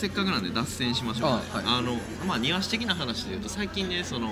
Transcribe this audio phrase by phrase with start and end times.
[0.00, 1.64] せっかくなんで脱線しましょう、ね、あはい。
[1.66, 1.94] あの
[2.26, 4.28] まあ庭師的な話で言うと最近ねその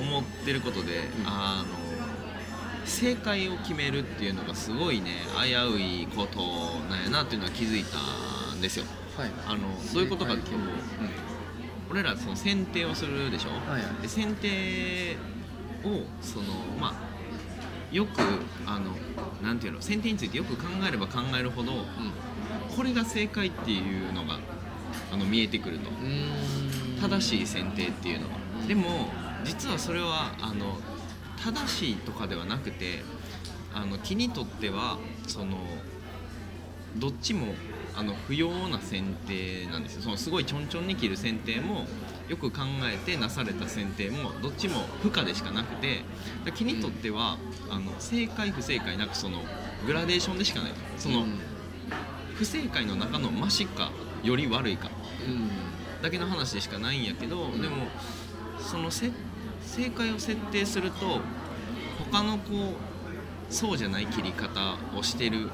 [0.00, 6.38] 思ってることで、あの正解を決めるっていうのがすごいね危ういこと
[6.88, 8.86] なんやなっていうのは気づいたんですよ。
[9.18, 9.30] はい。
[9.46, 10.64] あのどういうことかっていうと
[11.90, 14.02] 俺らその選定をするでしょ、はいはい。
[14.02, 15.16] で選定
[15.84, 16.44] をその
[16.80, 18.18] まあよく
[18.66, 18.96] あの
[19.42, 21.72] なんていうの選定についてよく考えれば考えるほど
[22.74, 24.38] これが正解っていうのが
[25.12, 25.90] あの見えてくると。
[25.90, 25.96] うん。
[25.96, 28.38] うん正しい選定っていうのは。
[28.60, 28.68] うん。
[28.68, 29.10] でも
[29.44, 30.78] 実はそれはあの
[31.38, 33.02] 正しいとかではなくて
[33.74, 35.58] あの木にとってはその
[36.96, 37.54] どっちも
[37.94, 40.02] あの不要な剪定なんですよ。
[40.02, 41.86] そのすごいちょんちょんに切る剪定も
[42.28, 46.02] よく考えてなされた剪定もどっちも不可でしかなくて
[46.44, 47.36] だ木にとっては、
[47.70, 49.42] あの正解不正解なくその
[49.86, 51.38] グラデーションでしかないその、うん。
[52.34, 53.90] 不正解の中のマシか
[54.26, 54.90] より悪いか
[55.26, 55.48] うん。
[56.02, 57.62] だけの話でしかないんやけど、ん。
[57.62, 57.86] でも
[58.58, 59.10] そのせ
[59.64, 61.20] 正解を設定すると
[62.10, 62.74] 他のこ
[63.50, 65.50] うそうじゃない切り方をしてる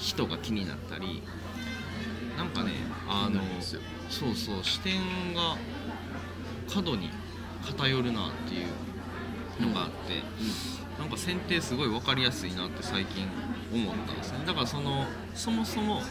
[0.00, 1.22] 人が気になったり
[2.36, 2.72] なんかね
[3.08, 3.40] あの
[4.10, 5.00] そうそう視点
[5.34, 5.56] が
[6.72, 7.10] 過度に
[7.64, 10.22] 偏るなっていうのがあって、
[10.98, 13.26] なんか選定すごい分かりやすいなって最近
[13.72, 14.38] 思ったんですね。
[14.46, 16.02] だからそのそもそも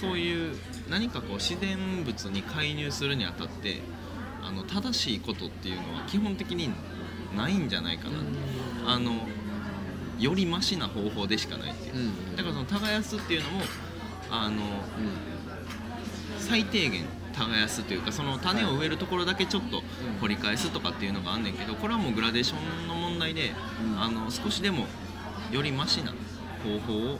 [0.00, 0.56] そういう
[0.88, 3.82] 何かこう自然物に介入するにあたって
[4.42, 6.70] あの正しいことっていうのは基本的に
[7.36, 8.18] ないんじゃないかな、
[8.92, 9.12] あの
[10.18, 12.00] よりマシな方法でしかないっていう、うん。
[12.00, 13.62] うんだからその耕すっていうのも
[14.30, 14.56] あの
[16.38, 19.82] 最低限耕すというかその種を植えるところだけちょっと
[20.20, 23.52] 掘り返すとかっていうのがあんねんけどこれはもうグラデーションの問題で、
[23.84, 24.02] うん。
[24.02, 24.86] あの少しでも
[25.52, 26.12] よりマシな
[26.64, 27.18] 方法を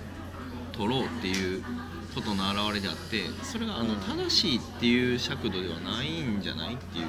[0.73, 1.63] 取ろうっていう
[2.15, 4.01] ことの表れであってそれがあのうん。
[4.01, 7.07] 正しいっていう尺度ではないんじゃないっていう。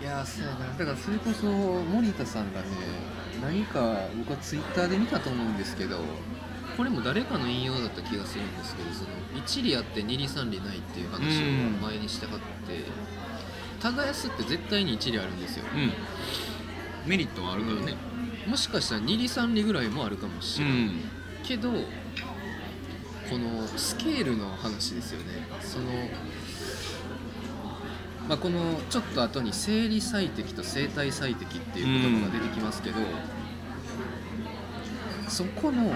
[0.00, 0.76] いやーそうやな。
[0.76, 2.66] だからそれこそ森田さんがね
[3.40, 5.98] 何か僕はツイッターで見たと思うんですけど
[6.76, 11.76] これも誰かの引用だった気がするんですけどその一理あって二理三理ないっていう話うん。
[11.76, 12.84] を前にしてはって
[13.80, 15.64] 耕すって絶対に一理あるんですよ。
[15.74, 15.92] うん。
[17.08, 17.94] メリットはあるからね。
[18.46, 21.00] もしかしたら二理三理ぐらいもあるかもしれない、うん。
[21.44, 21.70] けど
[23.32, 25.46] このスケールの話ですよね。
[25.62, 25.86] その、
[28.28, 32.96] まあ、このちょっと後に生理最適と生体最適っていう言葉が出てきますけど、
[35.28, 35.94] そこの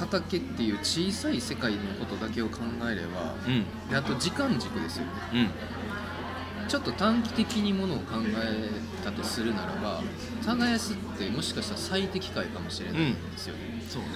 [0.00, 2.58] 畑っていう小さい世界のことだけを考
[2.90, 3.64] えればうん。
[3.88, 5.12] であと時間軸ですよね。
[5.34, 6.68] うん。
[6.68, 10.02] ちょっと短期的にものを考えたとするならば
[10.44, 14.08] 耕すってもしかしたら最適解かもしれないんですよね、そうね。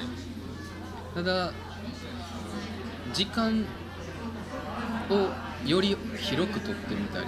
[1.15, 1.53] ただ
[3.15, 3.65] 時間
[5.09, 7.27] をより広く取ってみたり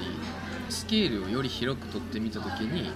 [0.69, 2.91] スケールをより広く取ってみた時に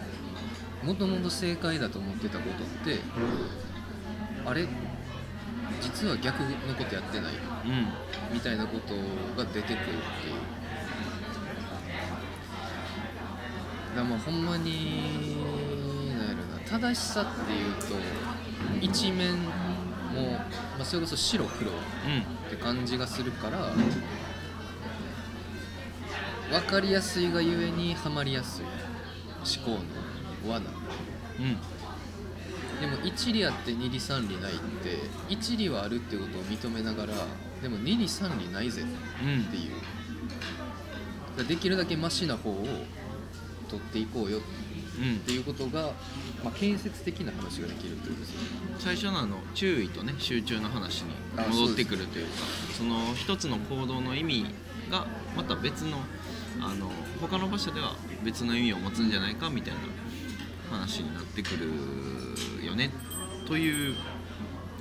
[0.83, 2.99] もともと正解だと思ってたことって
[4.45, 4.67] あれ？
[5.81, 7.33] 実は逆のことやってない？
[7.33, 8.35] うん。
[8.35, 8.95] みたいなこと
[9.41, 9.97] が出てくるっていう。
[13.97, 15.37] だまあほんまに
[16.19, 17.95] なんやろな正しさっていうと
[18.81, 19.37] 一面
[20.11, 20.47] も、ま
[20.81, 21.75] あ、それこそ白黒っ
[22.51, 23.73] て感じがするから
[26.51, 28.65] 分かりやすいがゆえにはまりやすい。
[29.65, 29.83] 思考
[30.45, 30.71] の罠。
[31.39, 31.45] うん。
[31.45, 31.57] うん
[32.81, 37.13] でも一理あって二理三理ないって一理はあるってことを認めながら
[37.63, 38.85] でも二理三理ないぜう
[39.27, 39.73] んっていう。
[39.73, 39.83] だか
[41.37, 42.65] らできるだけマシな方を
[43.69, 44.41] 取っていこうよっ
[44.99, 45.93] うんていうことが、
[46.45, 48.49] まあ、建設的な話ができるってことですよね。
[48.79, 52.33] 最初のあの注意とね集中の話に戻ってくるというか
[52.77, 54.47] その一つの行動の意味
[54.91, 55.07] が
[55.37, 55.99] また別の
[56.61, 56.91] あの
[57.21, 62.91] 他の場所では別の意味を持つんじゃないかみたいな話になってくるよね
[63.47, 63.95] という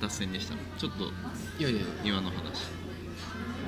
[0.00, 0.54] 脱線でした。
[0.78, 1.04] ちょっと
[1.58, 2.80] いやいや庭の話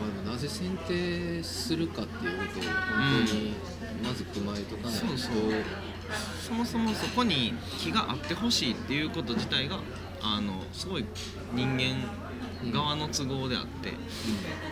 [0.00, 3.54] まあ、でもなぜ選定するかっていうことを本当に
[4.03, 5.34] まず踏まえとかないと、そうそう
[6.47, 9.78] そもそもそこに気があってほしいっていうこと自体が
[10.22, 11.04] あのすごい
[11.54, 13.92] 人間側の都合であって、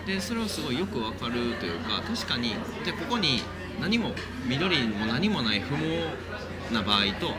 [0.07, 2.55] でそれはすごいよくわかるというか確かに
[2.85, 3.43] じゃここに
[3.81, 4.13] 何も
[4.47, 7.33] 緑も何もない不毛な場合と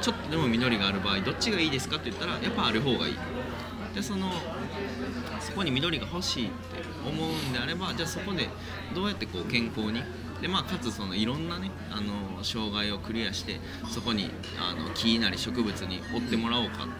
[0.00, 3.18] ちょっとでも緑がある場合どっちがいいですかって言ったらやっぱある方がいい。
[3.94, 4.30] でその
[5.40, 6.54] そこに緑が欲しいって
[7.08, 8.48] 思うんであればじゃあそこで
[8.94, 10.02] どうやってこう健康に
[10.40, 14.30] でまあ、かつそのいろんなねあの障害をクリアしてそこに
[14.60, 16.92] あの木なり植物に追ってもらおうかって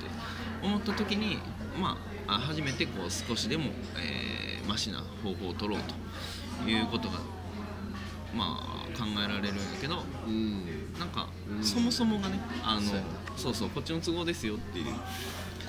[0.63, 1.39] 思った時に
[1.81, 1.97] ま
[2.27, 5.83] ああ初めてこう少しでも、えーマシな方法を取ろう
[6.63, 7.21] ということが
[8.35, 10.93] まあ考えられるんやけどうん。
[10.99, 11.65] なんか、うん。
[11.65, 12.83] そもそもがねあの
[13.37, 14.87] そうそうこっちの都合ですよっていう。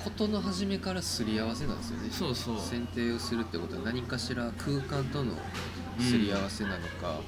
[0.04, 2.08] ことの初めからすり合わせなんですよね。
[2.10, 2.60] そうそう。
[2.60, 5.34] 選定をするってことは何かしら空間との
[6.00, 7.20] すり合わせなのか、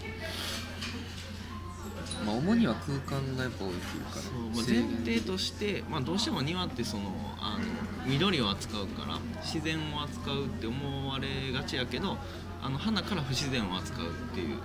[2.25, 7.03] まあ主には空間がやっぱ大きいからそうまあ制前限提として、まあ、どうしても庭ってその
[7.41, 12.17] あの緑を扱うから自然を扱うって思われがちやけど
[12.63, 14.49] あの花から不自然を扱うっていう。
[14.49, 14.61] うん。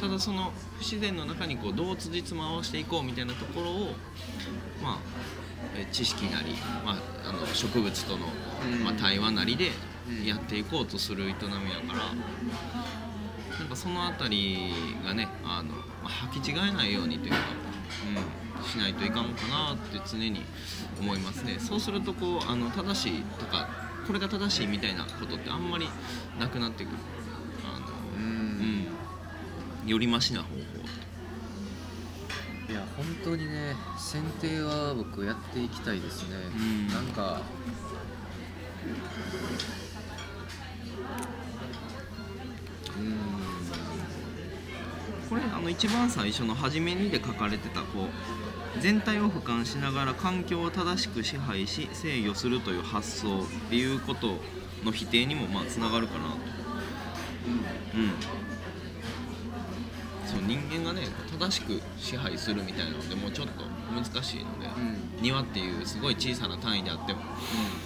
[0.00, 3.94] ただその不自然の中にこうどう辻褄を合わせていこうみたいなところを
[4.82, 4.98] まあ
[5.76, 8.26] え知識なり、まあ、あの植物との、
[8.72, 8.84] うん。
[8.84, 11.44] まあ、対話なりでうんやっていこうとする営みやか
[11.92, 12.14] ら。
[13.58, 17.38] なんかその辺りがねあの、まあ、履き違えないようにというか、
[18.58, 20.42] うん、しないといかんかなって常に
[21.00, 21.58] 思いますね。
[21.58, 23.68] そうするとこうあの正しいとか
[24.06, 25.88] これが正しいみたいなことってあんまり
[26.38, 26.96] なくなってくる。
[27.64, 28.86] あのうん。
[29.82, 30.60] うん、よりマシな方法
[32.70, 36.88] いや本当にね選定は僕やっていきたいですね、うん。
[36.88, 37.40] なんか
[45.28, 54.38] これあの一番最初の初めにで書かれてたこう全体を俯瞰しながら環境を正しく支配し制御するという発想っていうこと
[54.84, 56.36] の否定にもまあつながるかなと。
[57.96, 58.12] うん。
[60.26, 61.06] そう人間がね
[61.38, 63.64] 正しく支配するみたいなのでもうちょっと
[63.94, 65.22] 難しいので、うん。
[65.22, 67.85] 庭っていうすごい小さな単位であってもそう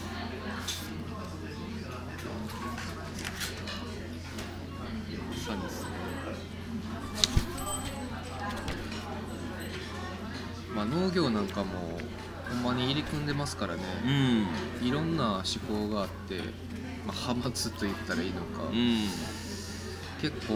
[10.80, 12.00] まあ農業なんかも
[12.48, 13.82] ほんまに入り組んでますからね、
[14.82, 14.86] うん。
[14.86, 16.38] いろんな思考があって、
[17.06, 19.06] まあ、派閥と言ったらいいのか、うん。
[20.22, 20.54] 結構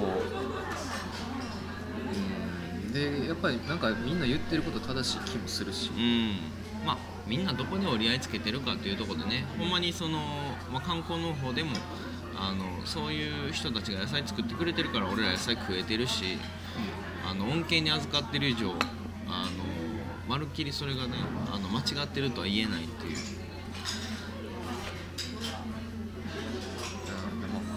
[2.84, 2.92] うん。
[2.92, 5.90] でやっぱりなんかみんな言ってること正しい気もするし。
[5.90, 6.86] うん。
[6.86, 9.46] まあみんなどこに折り合いつけてるかっていうところでね。
[9.58, 10.18] ほんまにその、
[10.72, 11.70] まあ、観光農法でも
[12.36, 16.38] あのそういう人たちが野菜作ってくれてるから俺ら野菜食えてるし
[17.30, 18.74] あの恩恵に預かってる以上
[20.28, 21.14] まるっきりそれがね
[21.52, 23.16] あの間違ってるとは言えないっていう。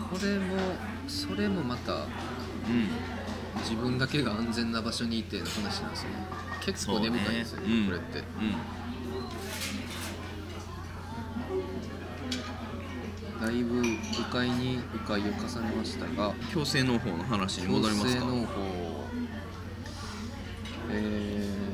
[0.10, 0.56] これも
[1.08, 2.08] それもまたうん。
[3.64, 6.16] 自分だけが安全な場所にいての話なんですよね。
[6.62, 7.88] 結構根深いんですよねね。
[7.88, 8.20] これって。
[8.20, 8.22] う
[13.42, 13.46] ん。
[13.48, 13.98] だいぶ迂
[14.32, 15.38] 回に迂回を重ね
[15.76, 18.22] ましたが強制農法の話に戻りますか？
[18.22, 19.08] 強制農法。
[20.92, 21.67] えー、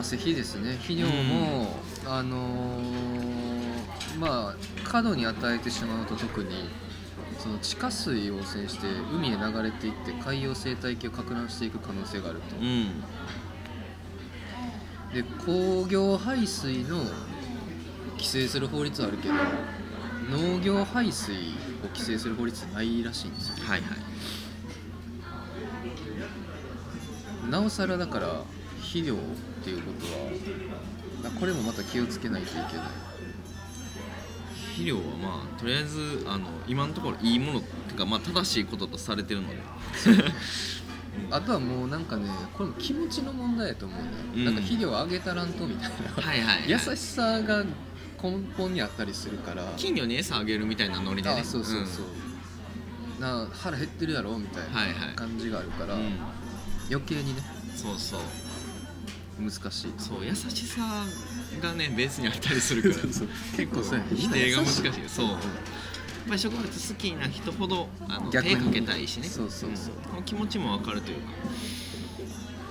[0.00, 0.76] まあ施肥ですね。
[0.76, 1.66] 肥料も、
[2.06, 4.54] あのーまあ
[4.88, 6.48] 過度に与えてしまうと特に
[7.38, 12.56] その地下水を汚染して海へ流れていって海洋生態系を攪乱していく可能性があると。
[12.56, 12.86] うん。
[15.12, 16.96] で工業排水の
[18.16, 19.34] 規制する法律はあるけど
[20.30, 21.34] 農業排水
[21.82, 23.54] を規制する法律ないらしいんですよ。
[23.66, 23.90] はいはい。
[27.50, 28.44] なおさらだから
[28.90, 29.16] 肥料っ
[29.62, 29.92] ていうこ
[31.22, 32.66] とはこれもまた気をつけないといけない。
[34.72, 39.56] 肥料はまあとりあえずあの今のところいいものっていうかまあ正しいこととされてるので。
[41.30, 44.44] あとはもうなんかねこれも気持ちの問題やと思うね、うん。
[44.44, 46.22] なんか肥料あげたらんとみたいな。
[46.22, 47.64] はいはい、はい、優しさが
[48.20, 49.72] 根本にあったりするから。
[49.76, 51.40] 金魚に餌あげるみたいなノリでね。
[51.40, 55.08] あそうそうそう、な腹減ってるやろみたいはいはい。
[55.08, 56.18] な感じがあるから、うん、うん。
[56.90, 57.42] 余計にね。
[57.76, 58.20] そうそう
[59.38, 59.92] 難しい。
[59.98, 61.04] そう優しさ
[61.62, 62.94] がねベースにあったりするから。
[63.12, 63.82] そう結構
[64.14, 64.82] 否定が難しい。
[65.08, 65.26] そう。
[65.26, 65.38] やっ
[66.28, 69.28] ぱり植物好きな人ほどあの手かけたいしね。
[69.28, 69.94] そうそうそう。
[69.94, 69.96] ん。
[70.02, 71.32] この気持ちも分かるというか。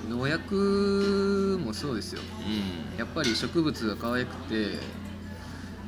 [0.10, 2.22] 農薬もそうですよ。
[2.22, 4.80] うやっぱり植物が可愛くて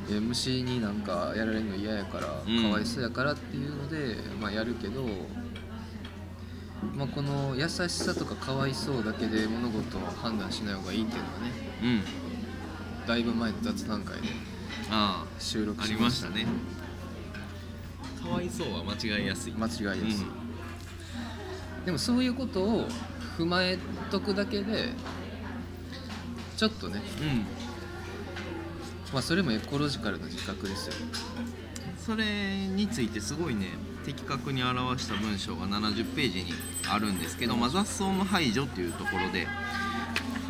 [0.10, 2.64] えー虫になんかやられるの嫌やから、うん。
[2.64, 5.06] かわいそうやからっていうので、まあ、やるけど、
[6.96, 11.50] まあ、この優しさとかかわいそうだけで物事を判断しない方がいいっていうのはね
[11.82, 12.02] んうん。
[13.08, 14.30] だいぶ前の雑談会で
[14.90, 16.30] あ収録しました。
[16.30, 16.46] たね。
[18.22, 19.54] かわいそうは間違いやすい。
[19.54, 20.26] 間違いやすい、
[21.86, 22.88] でもそういうことを
[23.38, 23.78] 踏まえ
[24.10, 24.90] とくだけで
[26.58, 27.38] ちょっとね、うん、うん。
[29.14, 30.94] まあ、それもエコロジカルな自覚ですよ。
[31.98, 33.68] それについてすごいね
[34.06, 36.54] 的確に表した文章が70ページに
[36.90, 39.48] あるんですけど、まあ、雑草の排除っていうところで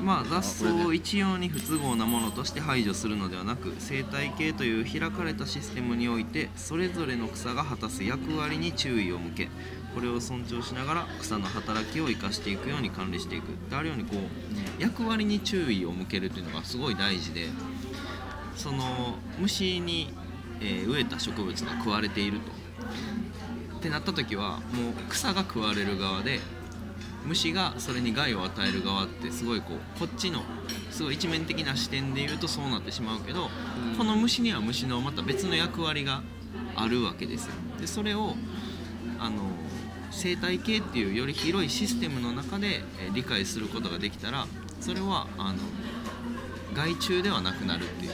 [0.01, 9.49] まあ雑草を一様に不都合なものとして排除するのではなく生態系という開かれたシステムにおいてそれぞれの草が果たす役割に注意を向け
[9.93, 13.47] これを尊重しながら草の働きを生かしていくように管理していく。
[13.69, 17.47] であるようにこう役割に注意を向けるというのがすごい大事で
[18.55, 20.13] その虫に、
[20.59, 22.60] えー植えた植物が食われていると。
[23.81, 26.39] ってなった時はもう草が食われる側で
[27.25, 30.43] 虫がそれに害を与える側ってすごいこうこっちの
[30.91, 33.49] すごい一面的な視点で言うとそうなってしまうけど、
[33.91, 33.97] うん。
[33.97, 36.21] この虫には虫のまた別の役割が
[36.75, 37.53] あるわけですよ。
[37.79, 38.35] でそれを
[39.19, 39.49] あの
[40.11, 44.45] 生態系っていうより広いシステムの中で、えー理解することができたら
[44.79, 45.59] それはあの
[46.75, 48.11] 害虫ではなくなるっていう。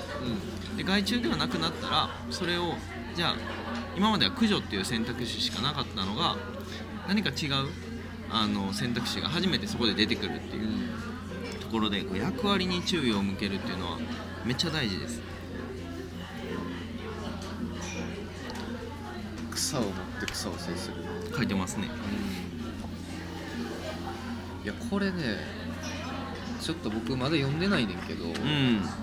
[0.77, 2.75] で害虫ではなくなったらそれを
[3.15, 3.35] じゃあ
[3.97, 6.35] 今までは駆除っていう選択肢しかなかったのが
[7.07, 7.67] 何か違う
[8.29, 13.97] あの選択肢が初めてそこで出てくるってうん、いうところでこう役割に注意を向けるっていうのは
[14.45, 15.19] めっちゃ大事です。
[19.49, 20.95] 草を持って草を制する。
[21.35, 21.89] 書いてますね。
[24.63, 25.37] いやこれね
[26.61, 28.33] ちょっと僕まだ読んでないねんけど、うん。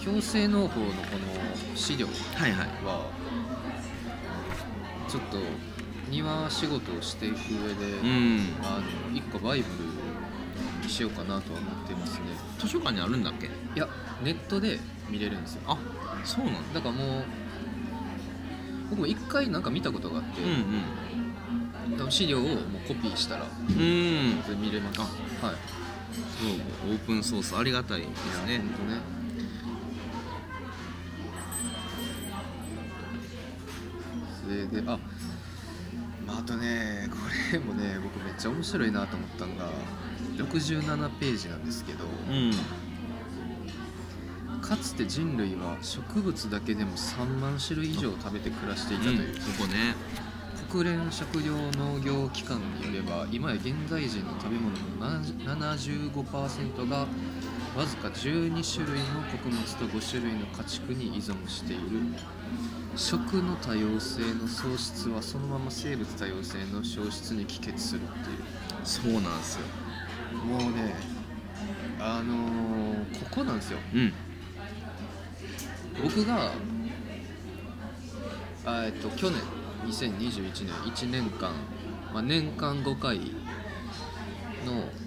[0.02, 2.68] 共生農法のこの資料はいはい。
[2.84, 3.10] は
[5.14, 5.38] ちょっと
[6.11, 8.40] 庭仕事をしていく上で、うん。
[8.64, 8.80] あ
[9.12, 12.23] の一個バイブルにしようかなとは思ってますね。
[12.59, 13.47] 図書館にあるんだっけ？
[13.47, 13.88] いや
[14.25, 15.61] ネットで見れるんですよ。
[15.68, 15.78] あ
[16.25, 16.80] そうなんだ。
[16.80, 17.25] だからもう
[18.90, 24.61] 僕も一回なんか見たことがあって、うん多分資料をもうコピーしたらうん。
[24.61, 25.00] 見れます。
[25.00, 25.47] あ。
[25.47, 25.56] はい。
[26.40, 28.59] そうオープンソースありがたいですね。
[28.59, 28.99] ほんとね
[34.66, 34.99] であ、
[36.26, 37.16] まあ、あとねこ
[37.52, 39.70] れもね僕めっちゃ面白いなと思ったのが
[40.37, 42.52] 67ページなんですけどうん。
[44.61, 49.94] かつて人類は植物だけでも3万種類以上食べて暮らしていたという、うんそこね。
[50.75, 57.06] 国連食糧農業機関によれば今や現代人の食べ物の75%が
[57.76, 61.82] わずか12種類の穀物と5種類の家畜に依存している
[62.96, 68.36] 食の多様性の喪失はそのまま生物多様性の消失に帰結するっていう。
[68.84, 69.66] そうなんですよ。
[70.46, 70.94] もうね
[71.98, 73.78] あのーここなんですよ。
[73.94, 74.12] うん。
[76.02, 76.52] 僕が
[78.66, 79.40] あえっと去年
[79.86, 81.52] 2021年1年間、
[82.12, 83.24] まあ、年間5回の、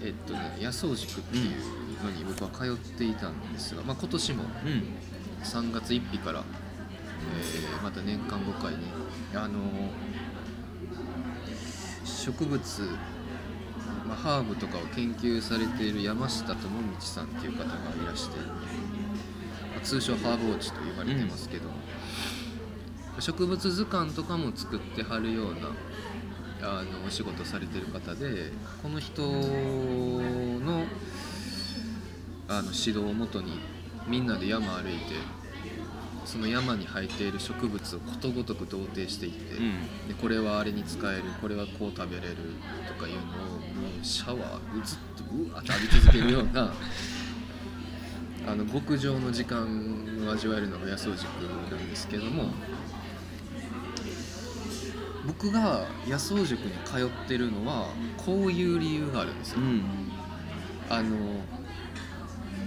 [0.02, 4.82] えっとね、野草塾っていうのに僕は通っていたんですが、まあ、今年もうん。
[5.42, 6.42] 3月1日から、
[7.36, 8.78] えーまた年間5回ね
[9.34, 9.58] あの
[12.04, 12.82] 植物、
[14.06, 16.68] まあ、ハーブとかを研究されている山下智道
[17.00, 18.36] さんっていう方がいらして、
[19.74, 21.70] ま通称ハーブウォッチと言われてますけど、
[23.20, 25.72] 植物図鑑とかも作ってはるような
[26.60, 28.50] あのお仕事されてる方で
[28.82, 30.84] この人の
[32.48, 33.60] あの指導をもとに
[34.06, 35.37] みんなで山歩いて
[36.28, 42.36] その山に生えている植物をことごとく同定していって、うんでこれはあれに使えるこれはこう食べれる
[42.86, 43.60] とかいうのをも
[44.02, 46.70] うシャワーうずっとうわって浴び続けるような
[48.46, 51.22] あの極上の時間を味わえるのが野草塾
[51.70, 52.52] なんですけども
[55.26, 59.60] 僕が野草塾に通ってるのはこういう理由があるんですよ。
[59.60, 59.82] うん
[60.90, 61.16] あの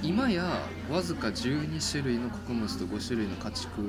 [0.03, 0.43] 今や
[0.89, 3.81] わずか12種類の穀物と5種類の家畜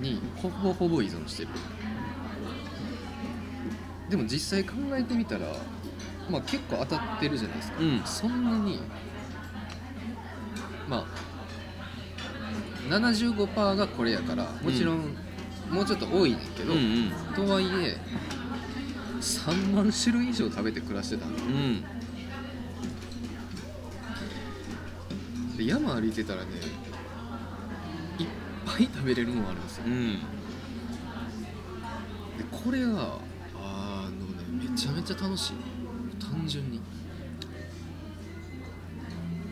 [0.00, 1.48] にほぼほぼ依存してる。
[4.08, 5.46] でも実際考えてみたら、
[6.30, 8.02] まあ、結構当たってるじゃないですか、うん。
[8.04, 8.80] そんなに
[10.88, 11.04] まあ
[12.88, 15.14] 75%がこれやからもちろん
[15.70, 17.46] もうちょっと多いねんけど、うんうん。
[17.46, 17.98] とはいえ
[19.20, 21.84] 3万種類以上食べて暮らしてたんだうん
[25.58, 26.48] で山歩いてたらね
[28.18, 28.26] いっ
[28.64, 29.84] ぱい食べれるものあるんですよ。
[29.86, 30.14] うん。
[30.14, 30.20] で
[32.50, 33.18] これが
[33.56, 34.10] あの
[34.60, 35.54] ねめちゃめちゃ楽しい。
[36.24, 36.80] 単純に。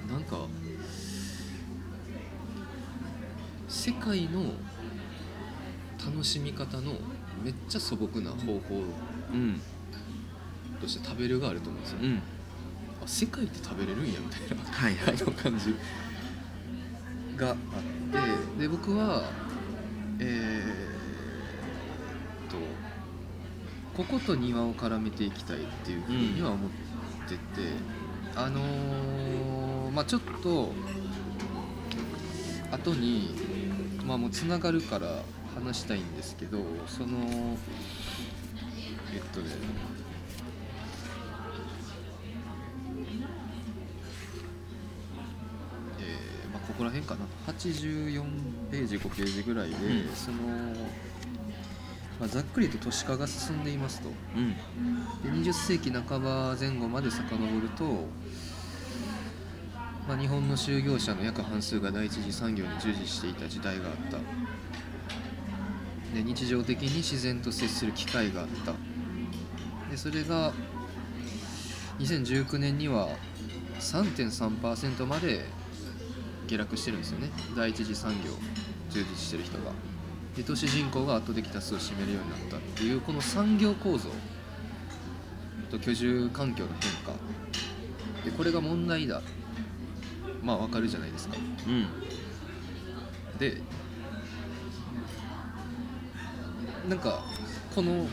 [0.09, 0.47] なんか
[3.69, 4.53] 世界の
[6.05, 6.93] 楽しみ方の
[7.43, 8.85] めっちゃ素朴な方法
[9.33, 9.61] うん。
[10.81, 12.17] として食べるがあると思うんですよ、うん。
[12.17, 12.21] あ
[13.07, 15.15] 世界って食べれるんやみたいなはいはい。
[15.15, 15.75] あ の感じ
[17.37, 17.57] があっ
[18.57, 19.23] てで僕は
[20.19, 22.57] えーっと
[23.95, 26.71] ここと庭を絡めていきたいっていうふうには思っ
[27.29, 27.41] てて、
[28.35, 30.73] あのーまあちょっと
[32.71, 33.35] 後に
[34.07, 35.23] まあもうつながるから
[35.55, 37.57] 話したいんですけどその
[39.15, 39.47] えっとね
[47.01, 48.23] 辺かな？84
[48.71, 50.15] ページ5ページぐらいで、うん。
[50.15, 50.39] その、
[52.19, 54.11] まあ、ざっくりと都市化が進んでいますと。
[54.35, 54.55] うん。
[55.43, 57.27] で20世紀半ば前後まで遡
[57.61, 57.85] ると、
[60.09, 64.19] まあ、日本の就業者の約半数が第一次産業に従事していた時代があった。
[66.15, 68.73] で日常的に自然と接する機会があった。
[69.91, 70.53] でそれが
[71.99, 73.09] 2019年には
[73.79, 75.45] 3.3%まで
[76.47, 77.31] 下落してるんですよね。
[77.57, 78.31] 第一次産業
[78.91, 79.73] 従事してる人が。
[80.37, 84.11] で都市人口が圧倒的多数を占めるようになったっていうこの産業構造
[85.71, 87.13] と居住環境の変化。
[88.25, 89.23] でこれが問題だ。
[90.43, 91.37] まあわかるじゃないですか。
[91.67, 91.87] うん。
[93.39, 93.61] で
[96.89, 97.25] なんか
[97.75, 98.07] この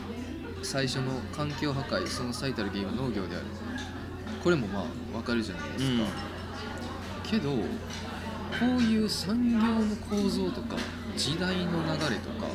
[0.64, 3.46] 最初の環境破壊その最たる原因は農業である。
[4.44, 4.80] これもま
[5.14, 6.04] あわかるじゃないですか、
[7.24, 7.52] けど
[8.60, 10.76] こういう産業の構造とか
[11.18, 12.48] 時代の流れとか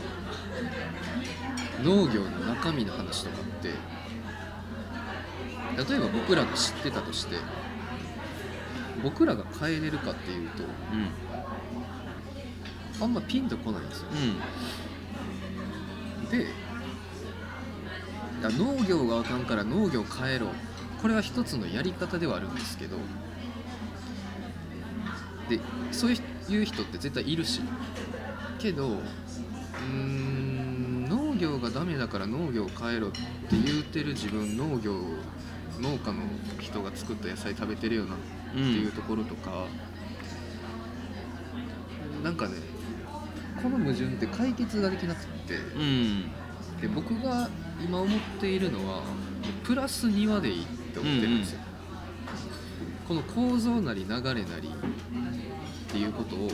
[1.82, 3.68] 農業の中身の話とかって
[5.90, 7.36] 例えば僕らが知ってたとして
[9.02, 11.08] 僕らが変えれるかっていうとうん。
[13.00, 14.06] あんまピンとこないんですよ。
[16.32, 16.46] でい
[18.42, 20.48] や農業があかんから農業変えろ。
[21.00, 23.02] これは一つのやり方ではあるんですけどで
[25.90, 27.60] そういう人って絶対いるし。
[28.58, 35.00] けどうーん農業がダメだから農業を変えろって言うてる自分農業
[35.80, 36.22] 農家の
[36.58, 38.18] 人が作った野菜食べてるよなっ
[38.52, 39.66] ていうところとか、
[42.24, 42.54] なんかね
[43.62, 45.54] この矛盾って解決ができなくって。
[45.76, 45.80] うん。
[45.80, 46.24] うん
[46.80, 47.50] で僕が
[47.84, 49.02] 今思っているのは
[49.64, 51.60] プラス2話でいいって思ってるんですよ、
[53.08, 54.70] この構造なり流れなり
[55.98, 56.48] っていうことを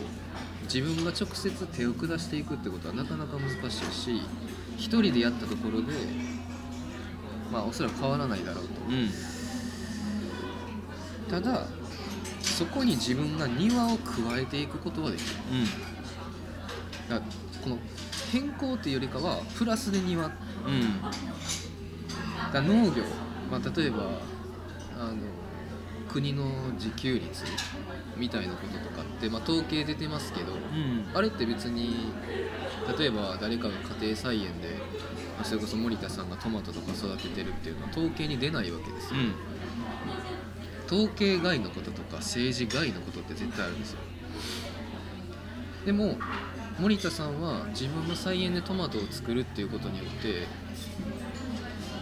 [0.62, 4.22] 自分が直接手を下していくってことはなかなか難しいし
[4.78, 5.92] 一人でやったところで
[7.52, 8.70] まあおそらく変わらないだろうと。
[8.88, 9.10] うん。
[11.30, 11.66] ただ
[12.40, 15.26] そこに自分が庭を加えていくことはできる。
[17.10, 17.78] だからこの
[18.32, 20.24] 変更っていうよりかはプラスで庭。
[20.24, 20.32] うん。
[22.50, 23.02] だ農業、
[23.50, 24.04] まあ、例えば
[24.98, 25.16] あの
[26.14, 27.44] 国の自給率
[28.16, 31.08] みたいなこととかって、まあ、統計出てますけどうん。
[31.12, 32.12] あれって別に
[32.96, 34.68] 例えば誰かが家庭菜園で
[35.36, 40.96] まあそれこそ森田さんがトマトとか育ててるっていうのは統計に出ないわけですよ、うん。
[40.98, 43.98] 統計外のこととか政治外のことって絶対あるんですよ。
[45.84, 46.16] でも
[46.78, 50.46] 森田さんは自分の菜園でトマトを作るっていうことによって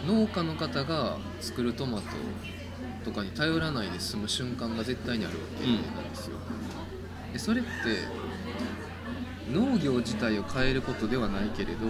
[0.05, 2.07] 農家の方が作るトマト
[3.03, 6.37] とかに頼らないで済む瞬間が絶対にあるわけなんですよ、
[7.33, 7.69] でそれって
[9.51, 11.87] 農業自体を変えることではないけれど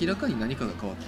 [0.00, 0.98] 明らかに何かが変わっ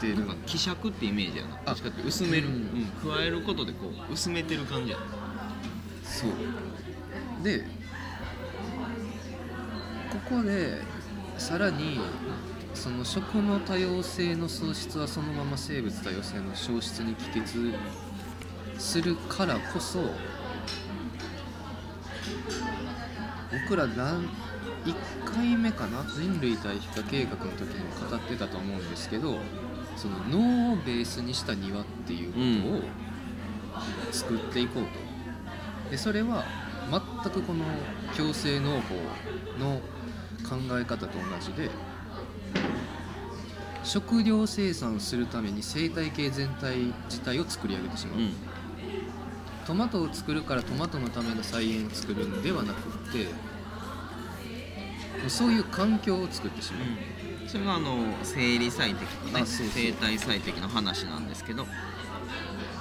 [0.00, 0.26] てうん。
[0.26, 1.58] なんか希釈ってイメージやな。
[1.66, 2.86] あ薄める、ううんん。
[3.16, 5.04] 加えることでこう薄めてる感じやな。
[6.04, 6.30] そう。
[7.42, 7.64] で
[10.10, 10.82] ここで
[11.38, 12.00] さらに
[12.74, 17.72] その食の多様性の喪失はそのまま生物多様性の消失に帰結
[18.78, 20.00] するからこそ
[23.66, 24.28] 僕ら何
[24.84, 29.38] 1回目かな人類対比化計画の時にも語ってたと思うんですけど
[29.96, 34.90] その脳をベースにした庭っていうことを作っていこうと。
[35.90, 36.44] でそれは
[36.90, 37.64] 全くこの
[38.16, 38.94] 共生農法
[39.58, 39.80] の
[40.48, 41.70] 考え方と同じで
[43.82, 48.34] 食料生産するために生態系全体自体を作り上げてしまう、うん
[49.66, 53.28] トマトを作るからトマトのための菜園を作るんではなくって
[55.28, 61.66] そういう環境を作ってしまう、それがあの生理最適とね生態最適の話なんですけど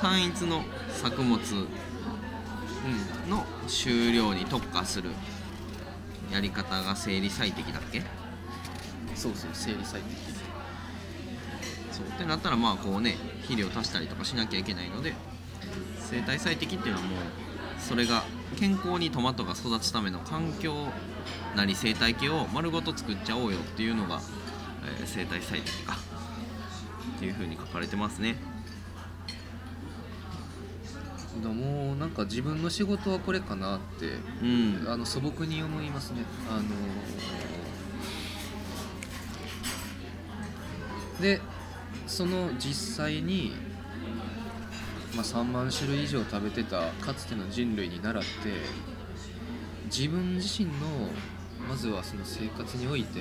[0.01, 1.39] 単一の作物
[3.29, 5.11] の収量に特化する
[6.31, 7.99] やり方が生理最適だっけ？
[7.99, 8.05] うん、
[9.15, 10.15] そうそう生理最適
[11.91, 12.07] そう。
[12.07, 15.13] ってなったらまあこうね肥料足したりとかしなきゃいけないので
[16.13, 17.19] 生態最適っていうのはもう
[17.79, 18.23] それが
[18.59, 20.75] 健康にトマトが育つための環境
[21.55, 24.21] なり生態系を丸ごと作っちゃおうよっていうのが、
[24.99, 25.97] えー生態最適か
[27.15, 28.35] っていうふうに書かれてますね。
[31.41, 34.85] だもうなんか自分の仕事はこれかなってうん。
[34.87, 36.25] あの素朴に思いますね。
[36.47, 36.63] あの
[41.21, 41.41] で
[42.05, 43.53] その実際に、
[45.15, 48.27] まあ、3万種類以上食べてたかつての人類に倣って
[49.85, 50.73] 自分自身の
[51.69, 53.19] まずはその生活において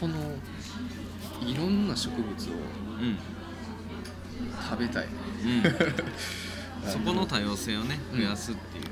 [0.00, 0.14] この
[1.46, 2.52] いろんな植物を
[3.00, 3.18] うん。
[4.68, 5.06] 食べたい。
[5.06, 5.62] うん。
[6.88, 8.20] そこの多様性をねうん。
[8.20, 8.84] 増やすっていう、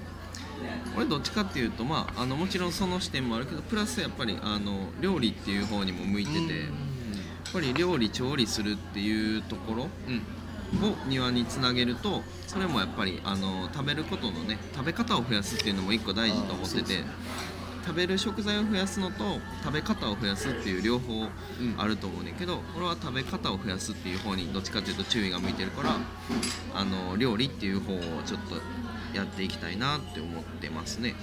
[0.97, 10.23] 俺どっちかっていうとまああのもちろんその視点もあるけどプラスやっぱりあの料理っていう方にも向いてて、やっぱり料理調理するっていうところうん
[10.83, 17.05] を庭につなげるとそれもやっぱりあの食べることのね食べ方を増やすっていうのも一個大事と思ってて
[17.87, 21.29] 食べる食材を増やすのと食べ方を増やすっていう両方うん
[21.79, 25.97] あると思うねんけど俺は食べ方を増やすっていう方にどっちかっていうと注意が向いてるから
[26.75, 28.57] あの料理っていう方をちょっと
[29.17, 31.15] やっていきたいなって思ってますね。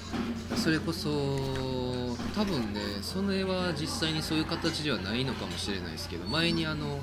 [0.56, 1.10] それこそ
[2.36, 7.00] 多分ねそれは実際にそういう形ではないのかもしれないですけど前にあの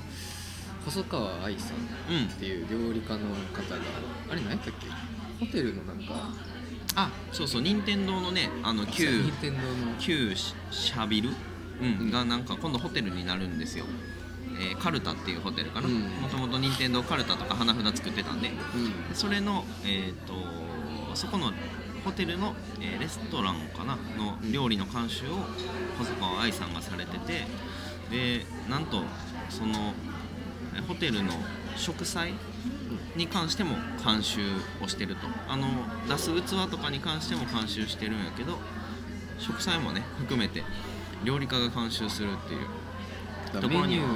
[0.85, 2.25] 細川愛さんうん。
[2.25, 3.19] っていう料理家の
[3.53, 3.81] 方が
[4.29, 5.45] あれ何やったっけ？
[5.45, 6.29] ホテルのなんか。
[6.95, 9.65] あそうそう任天堂のねあの旧任天堂の。
[9.99, 11.87] 旧シャビル、うん。
[12.01, 12.11] うん。
[12.11, 13.85] がなんか今度ホテルになるんですよ、
[14.59, 15.87] えーカルタっていうホテルかな？
[15.87, 16.01] うん。
[16.01, 18.49] もともと任天堂カルタとか花札作ってたんで。
[18.49, 18.53] で
[19.09, 19.15] うん。
[19.15, 20.33] それのえっ、と
[21.15, 21.51] そこの
[22.05, 23.97] ホテルの、えーレストランかな？
[24.17, 25.37] の料理の監修を
[25.97, 27.47] 細川愛さんがされてて。
[28.11, 29.01] でなんと
[29.49, 29.93] そのえー
[30.81, 31.31] ホテルの
[31.75, 32.33] 食材
[33.15, 34.41] に関しても監修
[34.81, 35.27] をしてると。
[35.47, 35.67] あの
[36.07, 38.59] 出す器とかに関しても監修してるんやけど
[39.37, 40.63] 食材もね含めて
[41.23, 42.67] 料理家が監修するっていう。
[43.53, 44.07] だところにメニ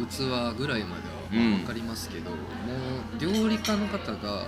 [0.00, 4.46] ュー器ぐらいまではまあ分かりますけど、もう料理家の方が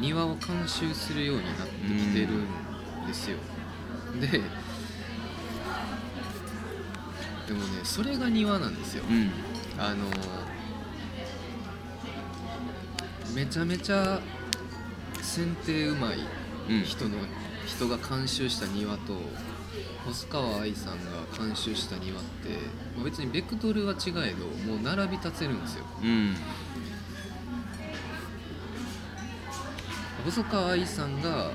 [0.00, 3.36] 庭を監修するようになってきてるんですよ、
[4.18, 4.26] で
[7.46, 9.30] でもねそれが庭なんですよ、うん。
[9.78, 10.06] あの
[13.34, 14.20] めちゃめちゃ
[15.22, 16.18] 剪定うまい
[16.68, 17.16] うん人の、
[17.66, 19.14] 人が監修した庭と
[20.04, 22.48] 細川愛さんが監修した庭って
[22.96, 25.84] まあ別にベクトルは違えどもう並び立てるんですよ。
[26.02, 26.34] うん。
[30.24, 31.50] 細川愛さんが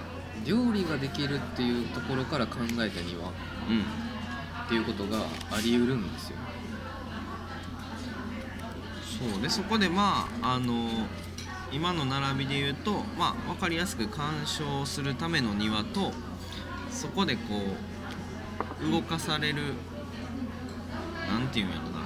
[0.45, 3.81] 料理ができるっていうところから考えた庭うん。
[4.65, 5.19] っていうことが
[5.51, 6.37] あり得るんですよ。
[9.31, 11.07] そうでそこでまああの
[11.71, 16.13] 今の並びで言うと、まあ、分かりやすく鑑賞するための庭と
[16.89, 17.41] そこでこ
[18.81, 19.73] う動かされる
[21.27, 21.97] なんていうんやろな。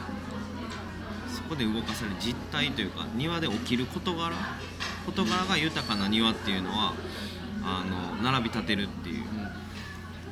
[1.29, 4.35] そこで動かされる実態というか庭で起きる事柄
[5.05, 6.93] 事柄が豊かな庭っていうのは
[7.63, 9.25] あの並び立てるっていう。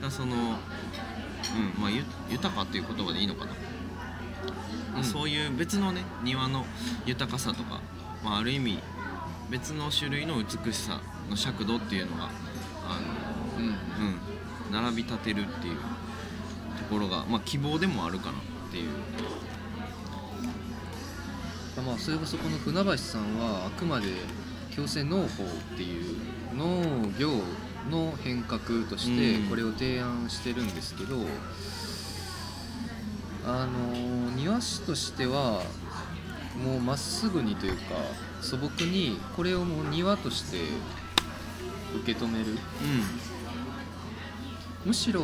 [0.01, 0.41] だその、うん
[1.77, 3.51] まあ、ゆ豊かっていう言葉でいいのかな。
[4.97, 5.03] うん。
[5.03, 6.65] そういう別のね庭の
[7.05, 7.81] 豊かさとか、
[8.23, 8.79] まあ、ある意味
[9.49, 12.29] 別の種類の美しさの尺度っていうのが
[12.85, 12.99] あ
[13.57, 18.89] うんうん、うん、並び立てるっていうところが、まあ、希望でもあるかなっていう。
[21.85, 24.07] まあそれこそこの船橋さんはあくまで
[24.71, 25.27] 強制農法っ
[25.77, 26.17] ていう
[26.55, 27.29] 農業
[27.89, 31.15] の変革としてこれを提案してるんですけど、
[33.45, 35.61] あの庭師としては
[36.63, 37.95] もうまっすぐにというか
[38.41, 40.57] 素朴にこれをもう庭として
[41.95, 42.57] 受け止める。
[44.85, 45.21] むしろ、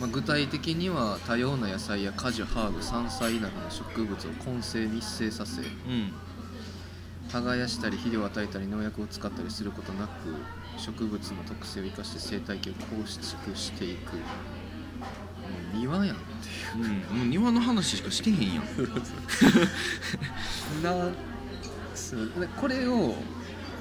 [0.00, 6.12] まあ、具体的には多様な野菜や果樹ハーブ山菜などの植物を混成密生させうんうん。
[7.30, 10.12] 耕したり肥料を与えたり農薬を使ったりすることなく
[10.76, 14.16] 植物の特性を生かして生態系を構築していく
[15.74, 16.16] 庭やん。
[16.16, 18.64] っていううん、もう庭の話しかしてへんやん。
[20.82, 21.10] な
[21.94, 23.14] そうでこれを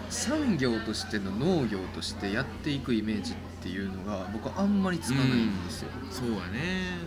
[0.09, 6.97] 産業としての農業としてやっていくイメージっていうのが僕はあんまりつかないんですよ、そうやね。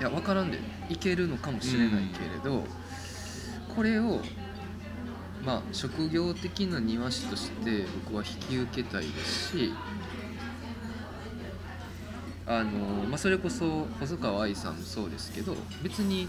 [0.00, 0.58] いや分からんで
[0.88, 2.66] いけるのかもしれないけれど、
[3.74, 4.20] これを
[5.44, 9.72] まあ職業的な庭師として僕は引き受けたいですし
[12.46, 12.70] あの、
[13.08, 16.28] まあ、それこそ細川愛さんもそうですけど別に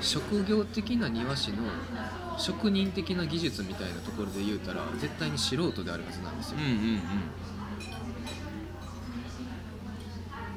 [0.00, 1.58] 職業的な庭師の
[2.38, 6.58] 職人的な技術みたいなところで言うたら絶対に素人であるはずなんですよ。
[6.58, 6.64] うん。
[6.64, 7.00] うんうん。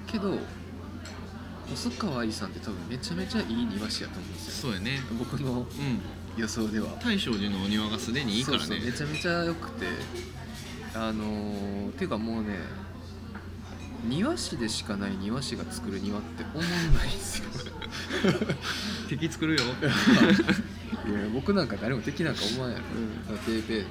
[0.08, 0.40] けど
[1.70, 4.72] 細川愛さんって多分めちゃめちゃいい庭師やと思うんですよ。
[4.72, 5.00] そうやね。
[5.20, 5.68] 僕のうん。
[6.38, 6.88] 予想では。
[7.04, 8.64] 大正寺のお庭がすでにいいからね。
[8.66, 9.86] そうそうめちゃめちゃ良くて。
[10.96, 12.58] あのー、っていうかもうね
[14.06, 17.50] 庭師でしかない庭師が作る庭って思んないんですよ。
[19.10, 19.62] 敵作るよ。
[21.08, 22.82] いや僕なんか誰も敵なんか思わないや
[23.30, 23.86] ろ、ペーペー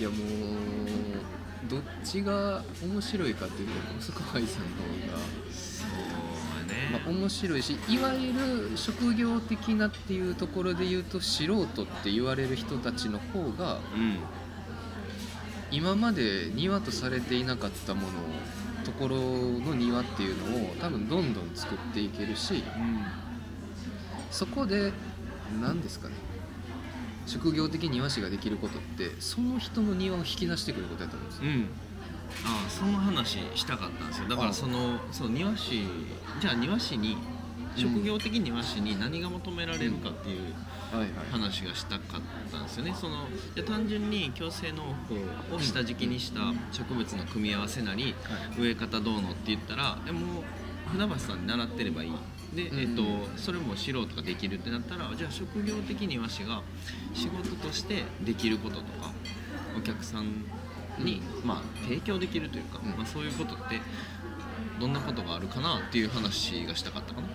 [0.00, 5.18] いやもうどっちが面白いかっていうと細川愛さんの方が
[5.50, 14.18] そうね、まあ、面白いしいわゆる職業的なっていうところで言うと素人って言われる人たちの方がうん
[15.70, 18.08] 今まで庭とされていなかったもの
[18.84, 22.62] ところの庭っていうのを多分どんどん作っていけるし
[24.30, 24.92] そこで
[25.60, 26.14] 何ですかね
[27.26, 31.44] 職業的庭師ができることってその人の庭を引き出してくることだと思うんですよ。
[31.44, 31.68] うん。
[32.44, 34.28] ああその話したかったんですよ。
[34.28, 35.84] だからあそのそう庭師
[36.40, 37.16] じゃあ庭師に
[37.76, 40.54] 職業的庭師に何が求められるかっていう
[41.30, 42.94] 話がしたかったんですよね。
[42.98, 43.26] その
[43.66, 44.82] 単純に共生農
[45.48, 46.40] 法を下敷きにした
[46.72, 48.14] 植物の組み合わせなり
[48.58, 50.44] 植え方どうのって言ったらえもう
[50.90, 52.12] 船橋さんに習ってればいい。
[52.54, 53.02] で、うんえっと、
[53.38, 56.62] それも素人ができるってなったらじゃあ職業的庭師が
[57.14, 59.12] 仕事としてできることとか
[59.78, 60.44] お客さん
[60.98, 62.90] に、まあ、提供できるというか、うん。
[62.96, 63.80] まあ、そういうことって
[64.80, 67.28] どんなことがあるかなっていう話がしたかったかな、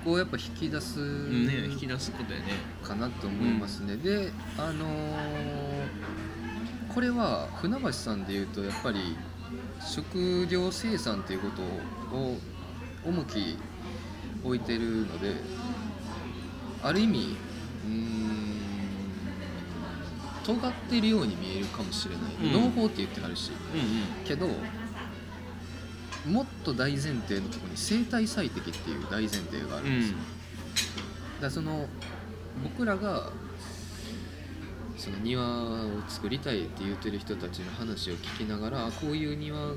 [0.00, 2.46] 一個やっぱ引き出すうんね、引き出すことやね。
[2.82, 6.20] かなと思いますね、であのー
[6.92, 9.16] これは船橋さんでいうとやっぱり
[9.80, 11.62] 食料生産ということ
[12.16, 12.36] を
[13.06, 13.56] 重き
[14.42, 15.34] 置いてるので
[16.82, 17.36] ある意味
[17.86, 18.60] うーん
[20.44, 22.64] 尖ってるように見えるかもしれない、うん。
[22.64, 23.52] 農法って言ってあるし。
[23.52, 24.24] うん。
[24.26, 24.48] けど
[26.26, 30.26] もっと大前提のところに生態最適っていう大前提があるうんんですよ、だか
[31.46, 31.86] らその
[32.62, 33.30] 僕らが
[34.96, 39.76] その庭を作りたいって言ってる人たちの話を聞きながらあこういう庭っ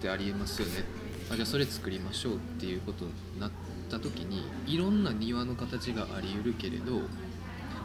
[0.00, 0.84] てありえますよね。
[1.30, 3.50] あじゃあそれ作りましょうっていうことになっ
[3.90, 7.02] た時にいろんな庭の形があり得るけれど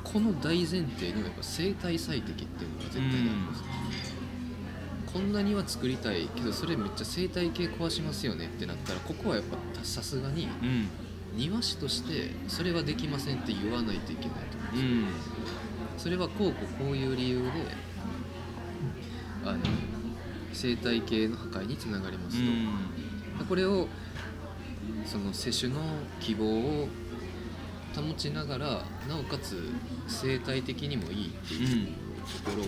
[0.04, 3.64] この大前提にはやっぱ生態最適っていうのが絶対にあります、
[5.14, 10.90] こんな庭作りたいけどそれめっちゃ生態系壊しますよねってなったらここはやっぱさすがにうん。
[11.36, 15.34] 庭師としてそれはできませんって言わないといけないと思うんですよ、
[15.94, 16.00] うん。
[16.00, 17.52] それはこうこうこういう理由で
[19.46, 19.60] あの
[20.54, 22.44] 生態系の破壊につながりますと、
[23.40, 23.88] でこれを
[25.06, 25.80] その接種の
[26.20, 26.88] 希望を
[27.96, 28.66] 保ちながら
[29.08, 29.72] なおかつ
[30.08, 31.88] 生態的にもいいっていう
[32.44, 32.64] ところ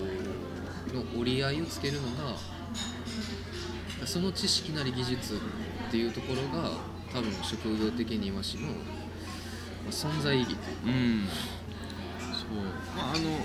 [0.94, 2.36] の折り合いをつけるのが
[4.06, 6.72] その知識なり技術っていうところが
[7.14, 8.74] 多分職業的に庭師のま
[9.88, 11.28] あ存在意義といううん。
[12.34, 12.96] そう。
[12.96, 13.40] まああの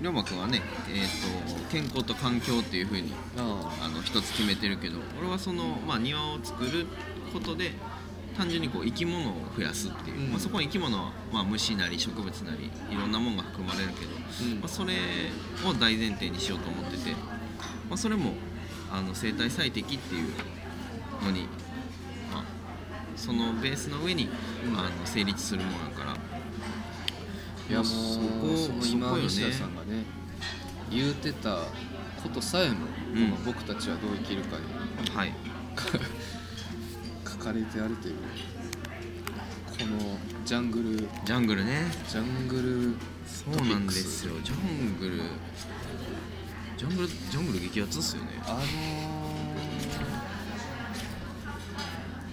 [0.00, 3.78] 龍馬君はね、えー、と健康と環境っていうふうにあ。
[3.82, 6.86] あの一つ決めてるけど俺はその、まあ、庭を作る
[7.32, 7.72] ことで
[8.36, 10.30] 単純にこう生き物を増やすっていう、うん。
[10.30, 14.10] まあ、そこに生き物は、まあ、虫なり植物なりいろんなものが含まれるけど、
[14.52, 14.60] うん。
[14.60, 14.94] まあ、それ
[15.64, 17.12] を大前提にしようと思ってて、
[17.88, 18.32] まあ、それも
[18.92, 20.28] あの生態最適っていう
[21.24, 21.42] のに、
[22.32, 22.44] まあ、
[23.16, 24.28] そのベースの上に、
[24.66, 24.78] うん。
[24.78, 26.16] あの成立するものだから。
[27.68, 30.04] いやもうそこそ今西田さんがね
[30.88, 31.56] 言うてた
[32.22, 33.44] ことさえも、うん。
[33.44, 35.34] 僕たちはどう生きるかにはい。
[35.76, 35.98] 書
[37.46, 38.14] かれてあるという。
[39.78, 40.96] このジャングル。
[41.24, 41.84] ジャングルね。
[42.08, 42.96] ジャングル。
[43.24, 44.34] そうなんですよ。
[44.42, 45.20] ジャングル。
[46.76, 48.30] ジャングルジャングル激アツっすよね。
[48.44, 48.62] あのー、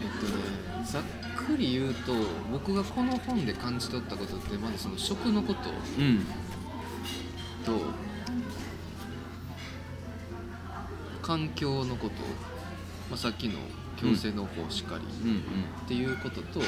[0.02, 1.04] えっとねざっ
[1.46, 2.14] くり言うと
[2.52, 5.70] 僕がこの本で感じ取ったことってまずその食のこと。
[6.00, 6.26] うん。
[7.64, 7.80] と
[11.22, 12.16] 環境のこと、
[13.10, 13.60] まあ、さっきの
[14.04, 15.30] 共生農法しかり。
[15.30, 15.40] うん
[15.86, 16.62] っていうことと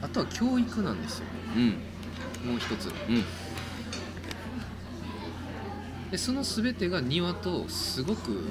[0.00, 1.26] あとは教育なんですよ。
[1.56, 1.68] うん。
[2.50, 2.86] もう一つ。
[2.86, 3.24] うん。
[6.10, 8.48] でその全てが庭とすごく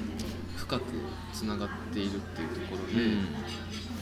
[0.56, 0.82] 深く
[1.32, 3.16] つながっているっていうところで、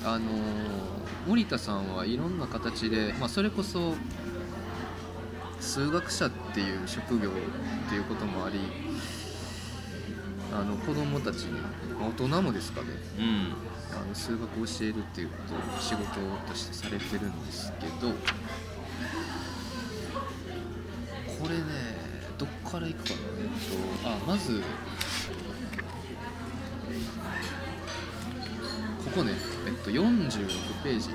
[0.04, 3.94] あのー森田さんはいろんな形で、まあ、それこそ
[5.60, 7.32] 数学者っていう職業っ
[7.88, 8.58] ていうこともあり
[10.52, 11.68] あの子供たちにま
[12.06, 13.52] あ大人もですかねうん。
[13.92, 16.04] あの数学を教えるっていうことを仕事
[16.48, 18.16] としてされてるんですけどこ
[21.48, 21.62] れね
[22.38, 23.48] どっからいくかなえっ
[24.04, 24.62] とあまず
[29.04, 29.32] ここね、
[29.66, 31.14] えっと、46ページに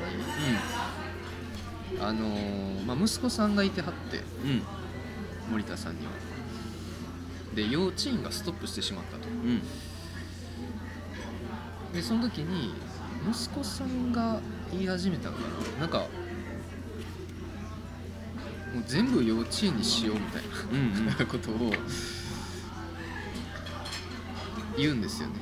[2.01, 4.61] あのーまあ、息子さんがいてはってうん。
[5.51, 6.11] 森田さんには
[7.55, 9.27] で幼稚園がストップしてしまったと。
[9.29, 9.61] うん。
[11.93, 12.73] でその時に
[13.29, 14.39] 息子さんが
[14.71, 15.43] 言い始めたのか
[15.75, 16.05] ななんかも
[18.81, 20.41] う全部幼稚園にしようみたい
[20.71, 21.05] うんうん。
[21.05, 21.73] な ことを
[24.77, 25.35] 言うんですよね。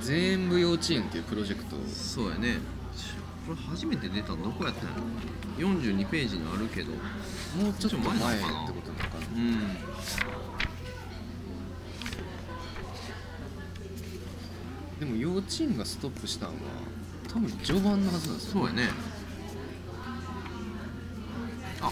[0.00, 1.78] 全部幼稚園っていうプロジェクトを。
[1.86, 2.58] そうやね。
[3.46, 5.02] これ初めて出たのどこやったんやろ
[5.68, 6.90] ？42ページにあるけど。
[6.92, 9.93] もうちょっと前ってことなのかなうん
[15.00, 16.58] でも幼稚園がストップしたのは
[17.28, 18.52] 多分序盤のはずなんですよ。
[18.52, 18.88] そうやね。
[21.80, 21.90] あ。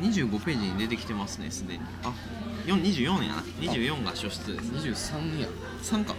[0.00, 1.80] 25ページに出てきてますねすでに。
[2.02, 2.12] あ
[2.66, 3.42] 4 24やな。
[3.60, 5.48] 24が初出です23や、
[5.82, 6.14] 3か。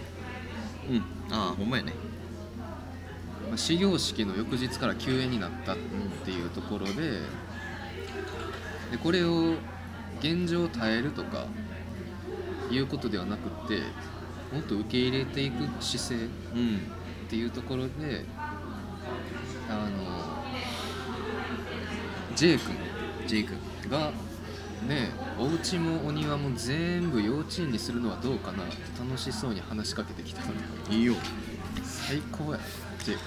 [0.88, 0.98] うん。
[1.34, 1.92] ああほんまやね。
[3.48, 5.76] まあ、始業式の翌日から休園になったっ
[6.24, 7.20] ていうところで
[8.90, 9.54] でこれを
[10.20, 11.46] 現状耐えるとか
[12.70, 13.80] いうことではなくって
[14.54, 16.76] もっと受け入れていく姿勢うん
[17.26, 18.24] っていうところで
[19.68, 20.44] あの
[22.34, 22.76] J 君
[23.26, 23.54] ジェイク
[23.88, 24.12] が
[24.88, 30.52] ねお家もお庭も全部幼稚園にするのはどうかなって楽しそうに話しかけてきたの
[30.90, 31.14] いいよ。
[31.84, 32.58] 最高や
[33.04, 33.22] ジェイク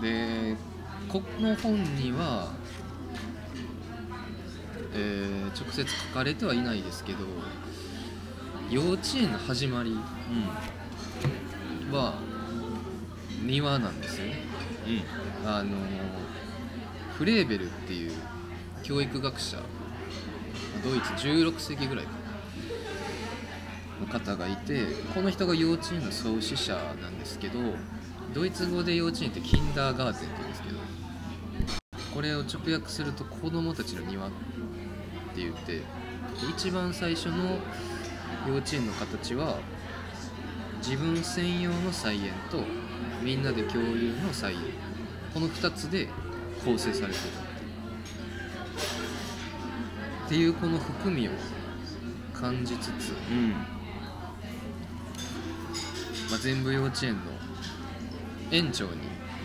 [0.00, 0.56] で
[1.08, 2.52] この本には、
[4.94, 7.18] えー直接書かれてはいないですけど
[8.70, 9.92] 幼稚園の始まり
[11.90, 12.14] うは
[13.44, 14.32] 庭なんですよね。
[14.86, 15.48] んうん。
[15.48, 15.76] あの
[17.16, 18.12] フレーベルっていう
[18.82, 19.58] 教育学者
[20.82, 22.10] ドイツ16世紀ぐらいか
[24.00, 27.58] なの方がいてこの人が幼稚園の創始者なんですけど
[28.34, 30.78] ドイツ語で幼稚園ってキンダーガーテンって言うんですけど
[32.12, 34.53] これを直訳すると子供たちの庭って
[35.42, 35.82] 言って
[36.50, 37.58] 一番最初の
[38.46, 39.58] 幼稚園の形は
[40.78, 42.58] 自分専用の菜園と
[43.22, 44.60] みんなで共有の菜園。
[45.32, 46.08] この2つで
[46.64, 47.18] 構成されてる
[50.26, 51.32] っていうこの含みを
[52.32, 53.50] 感じつつ、うん。
[53.50, 53.56] ま
[56.36, 57.20] あ、全部幼稚園の
[58.52, 58.92] 園長に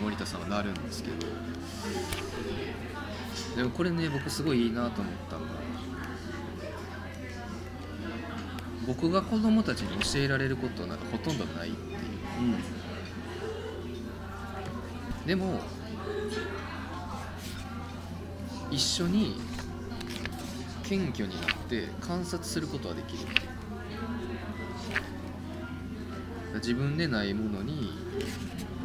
[0.00, 1.16] 森田さんはなるんですけど。
[3.56, 5.50] でもこれね僕すごいいいなと思ったのが
[8.86, 11.98] 僕が子供たちに教えられることなんかほとんどないっていう。
[11.98, 12.80] うん
[15.26, 15.60] でも
[18.70, 19.36] 一緒に
[20.82, 23.18] 謙虚になって観察することはできる
[26.54, 27.92] 自分でないものに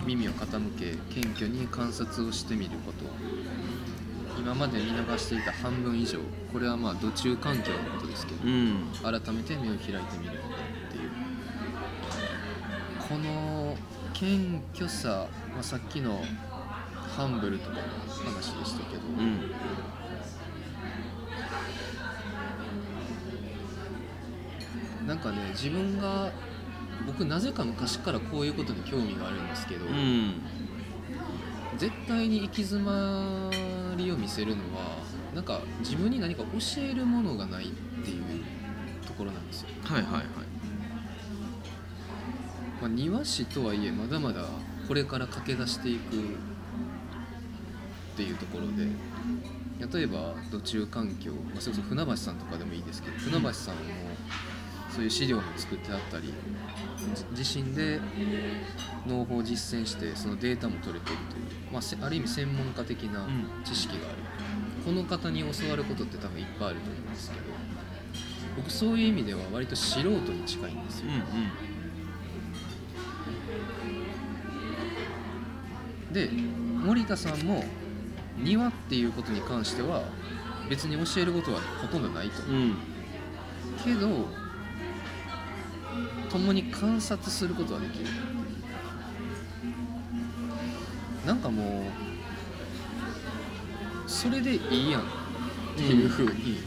[0.06, 3.06] 耳を傾け謙虚に観察をしてみること。
[4.38, 6.20] 今まで見逃していた半分以上
[6.52, 8.92] これはまあ土中環境のことですけどうん。
[9.02, 11.10] 改めて目を開いてみることっていう。
[13.08, 13.78] この
[14.14, 16.22] 謙虚さ、まあ、さっきの
[16.94, 17.82] ハンブルとかの
[18.32, 19.52] 話でしたけど、うん。
[25.08, 26.32] なんかね自分が
[27.06, 30.42] 僕なぜか昔からこういうことに興味があるんですけど、うん
[31.78, 33.50] 絶対に行き詰ま
[33.98, 34.98] りを見せるのは
[35.34, 37.68] なんか自分に何か教えるものがないっ
[38.04, 38.24] ていう
[39.06, 39.70] ところなんですよ。
[39.84, 40.24] はいはいはい
[42.82, 44.44] まあ、庭師とはいえまだまだ
[44.88, 46.20] これから駆け出していくっ
[48.18, 48.88] ていうところで
[49.98, 53.82] 例えば土中環境、まあ、それこそ船橋さんとかでもいいですけど船橋さんも
[54.96, 56.34] そういう資料も作ってあったり
[57.14, 58.00] じ自身で
[59.06, 63.46] 農法を実践してそのデータも取れているという、まあ、せある意味専門家的なうん。
[63.66, 64.18] 知識がある、
[64.86, 67.44] この方に教わることって多分いっぱいあると思うんですけど
[68.56, 71.08] 僕そういう意味では割と素人に近いんですよ。
[71.08, 71.18] うんう
[76.12, 76.14] ん。
[76.14, 76.30] で
[76.86, 77.66] 森田さんも
[78.38, 80.04] 庭っていうことに関しては
[80.70, 82.44] 別に教えることはほとんどないと。
[82.44, 82.78] うん。
[83.84, 84.45] けど
[86.30, 88.06] 共に観察することはできる。
[91.26, 91.82] なんかも
[94.06, 95.02] うそれでいいやん。
[95.02, 95.04] っ
[95.78, 96.60] ていうふうに、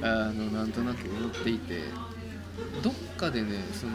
[0.00, 1.82] あのなんとなく思っていて。
[2.82, 3.92] どっかでねその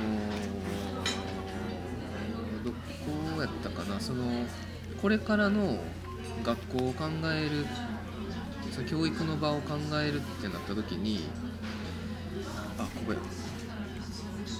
[2.64, 2.72] ど
[3.36, 4.00] こやったかな。
[4.00, 4.46] その
[5.02, 5.78] これからの
[6.44, 7.66] 学校を考える
[8.72, 11.30] その教育の場を考えるってなった時に
[12.80, 13.20] あここや。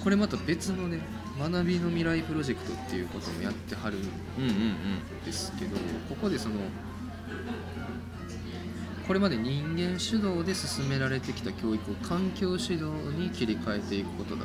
[0.02, 1.00] これまた別のね
[1.38, 5.24] 学びの未来プロジェクトっていうこともやってはるんうんうんうん。
[5.24, 5.76] ですけど
[6.08, 6.56] ここでその
[9.06, 12.84] これまで人間主導で進められてきた教育を環境主導
[13.16, 14.42] に切り替えていくことだ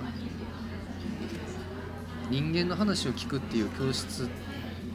[2.30, 4.30] 人間の話を聞くっていう教室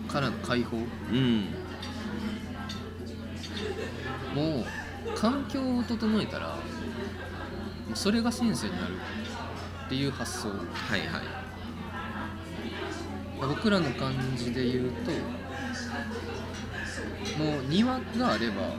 [0.09, 0.79] からの解放。
[0.79, 0.81] う
[1.15, 1.45] ん。
[4.35, 4.65] もう
[5.15, 6.59] 環境を整えたら
[7.95, 8.95] それが先生になる
[9.89, 10.51] っていう発想。
[10.51, 10.55] は
[10.97, 11.09] いはい。
[13.41, 15.11] 僕らの感じで言うと
[17.43, 18.75] もう庭があればも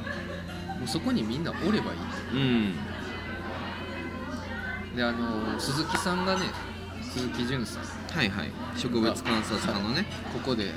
[0.85, 1.99] うそこにみんなおればいい。
[2.33, 2.75] うん。
[4.95, 6.41] であの鈴木さんがね
[7.01, 7.83] 鈴木淳さん。
[8.15, 8.51] はいはい。
[8.77, 10.05] 植物観察家のね。
[10.31, 10.71] ここで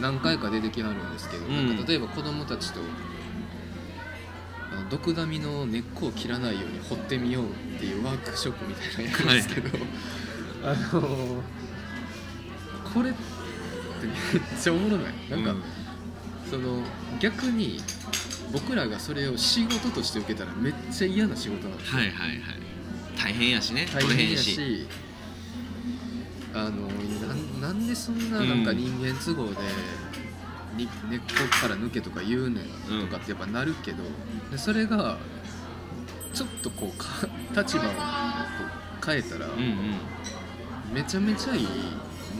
[0.00, 1.68] 何回か出てきはるんですけど、うん。
[1.68, 2.80] なんか例えば子供たちと
[4.90, 9.68] 毒ダミの根っこを切らないように掘ってみようっていうワークショップみたいなのやるんですけど、
[10.64, 11.42] あの
[12.94, 13.18] これって
[14.06, 15.14] めっちゃおもろない。
[15.30, 15.62] なんか、うん。
[16.50, 16.82] その
[17.18, 17.80] 逆に
[18.52, 21.98] 僕らがそれを仕事として受けたらめっちゃ嫌な仕事なんですよ。
[21.98, 22.40] はいはいはい。
[23.18, 24.86] 大変やしね大変やしし。
[26.54, 26.86] あの
[27.26, 28.76] なんなんでそんななんかうん。
[28.76, 29.56] 人間都合で、に
[30.76, 31.24] 根っこ
[31.60, 32.64] から抜けとか言うねん
[33.00, 34.02] うんとかってやっぱなるけど、
[34.50, 35.18] でそれが
[36.32, 37.06] ちょっとこうか
[37.58, 37.92] 立場をこ
[39.02, 39.94] う変えたら、うんうん。
[40.92, 41.66] めちゃめちゃいい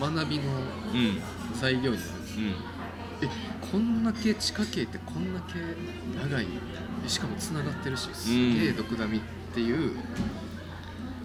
[0.01, 0.45] 学びの
[0.95, 1.20] うん。
[1.59, 2.01] 材料になる。
[2.37, 2.55] うん。
[3.22, 3.28] え
[3.72, 5.55] こんだけ地下茎ってこんだけ
[6.20, 6.47] 長い
[7.05, 9.20] えしかもつながってるしすげえ毒ダミっ
[9.55, 9.97] ていう、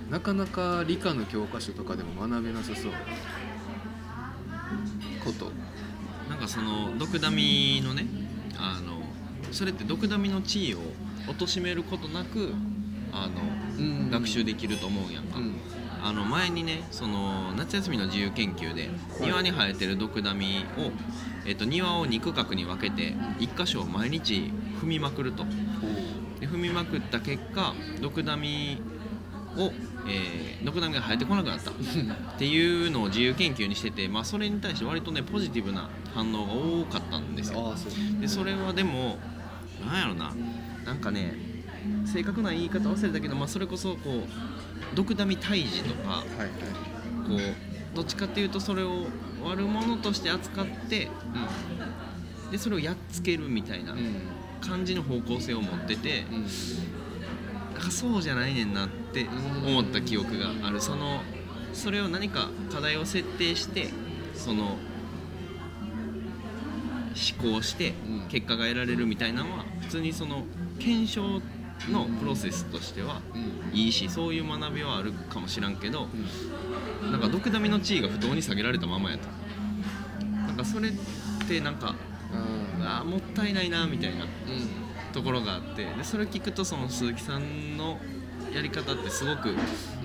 [0.09, 2.91] なかなか理科の教科書とかでも学べなさそう
[5.23, 5.51] こと
[6.41, 8.05] かその毒ダミのね
[8.57, 9.01] あの
[9.53, 10.79] それって毒ダミの地位を
[11.27, 12.53] 貶めることなく
[13.13, 15.55] あの学習できると思うんやんか、うん。
[16.03, 18.89] あの前にねその夏休みの自由研究で
[19.19, 20.91] 庭に生えてる毒ダミを、
[21.45, 25.45] えっと庭を2区画に分けて1箇所を毎日踏みまくると。
[26.39, 28.81] で踏みまくった結果毒ダミ
[29.57, 29.71] を、
[30.07, 31.71] えー毒ダミが生えてこなくなった。
[31.73, 31.73] っ
[32.37, 37.73] ていうのを自由研究にしてて、まあ、それに対して割とねポジティブな反応が多かったんですよ。
[38.19, 39.17] でそれはでも
[39.83, 40.31] なんやろな。
[40.85, 41.35] なんかね
[42.05, 46.47] 正確な言い方忘れたけど、まあ、それこそこう毒ダミ退治とかはいはい。
[47.27, 49.07] こうどっちかっていうとそれを
[49.43, 51.09] 悪者として扱って
[52.51, 54.13] でそれをやっつけるみたいなうんうん。
[54.61, 56.45] 感じの方向性を持っててうん
[57.81, 59.27] かそうじゃないねんなって
[59.65, 60.81] 思った記憶がある。
[60.81, 61.21] その
[61.73, 63.89] それを何か課題を設定して
[64.35, 64.63] その
[67.43, 68.27] 思考してうん。
[68.29, 70.43] 結果が得られるみたいなのは普通にその
[70.79, 71.41] 検証
[71.89, 73.77] のプロセスとしてはうん。
[73.77, 76.07] いいしそういう学びはあるかもしらんけど
[77.03, 77.11] うん。
[77.11, 79.27] なんか毒ダミの地位が不当に下げられたままやと。
[80.47, 80.91] なんかそれっ
[81.47, 81.95] てなんか
[82.83, 84.25] あーもったいないなみたいな。
[84.25, 84.29] うん
[85.11, 87.99] ところがあってでそれ聞くとその鈴木さんの
[88.53, 89.55] やり方ってすごく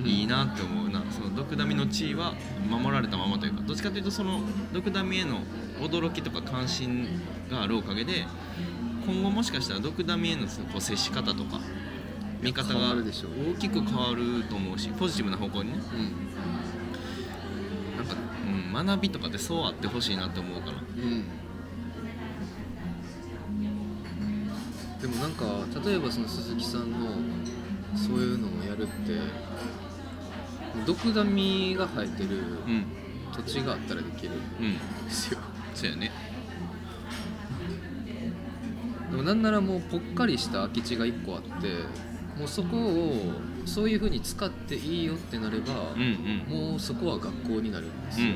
[0.04, 2.34] いいなって思うな、その毒ダミの地位は
[2.68, 4.40] 守られたままというかどっちかというとその
[4.72, 5.40] 毒ダミへの
[5.80, 7.08] 驚きとか関心
[7.50, 8.24] があるおかげで
[9.04, 11.60] 今後もしかしたら毒ダミへのこう接し方とか
[12.40, 15.78] 見方がるでしょう大きく変わると思うしポジティブな方向にね。
[15.94, 16.26] うん。
[17.96, 18.14] なんか、
[18.76, 21.24] うん、学びとかってそうあってほしいなって思うからうん
[25.06, 25.44] でもなんか
[25.88, 27.06] 例えばその鈴木さんの
[27.96, 29.20] そういうのをやるって
[30.84, 32.86] 毒ダミが生えてるうん。
[33.36, 34.66] 土地があったらできるうん。
[34.70, 35.38] んですよ。
[35.74, 36.10] そうやね。
[39.10, 41.84] でもなんならもうぽっかりした空き地が1個あって
[42.36, 46.00] もうそこをそういう風に使っていいよってなれば、うん
[46.48, 46.70] うん。
[46.70, 48.26] もうそこは学校になるんですよ。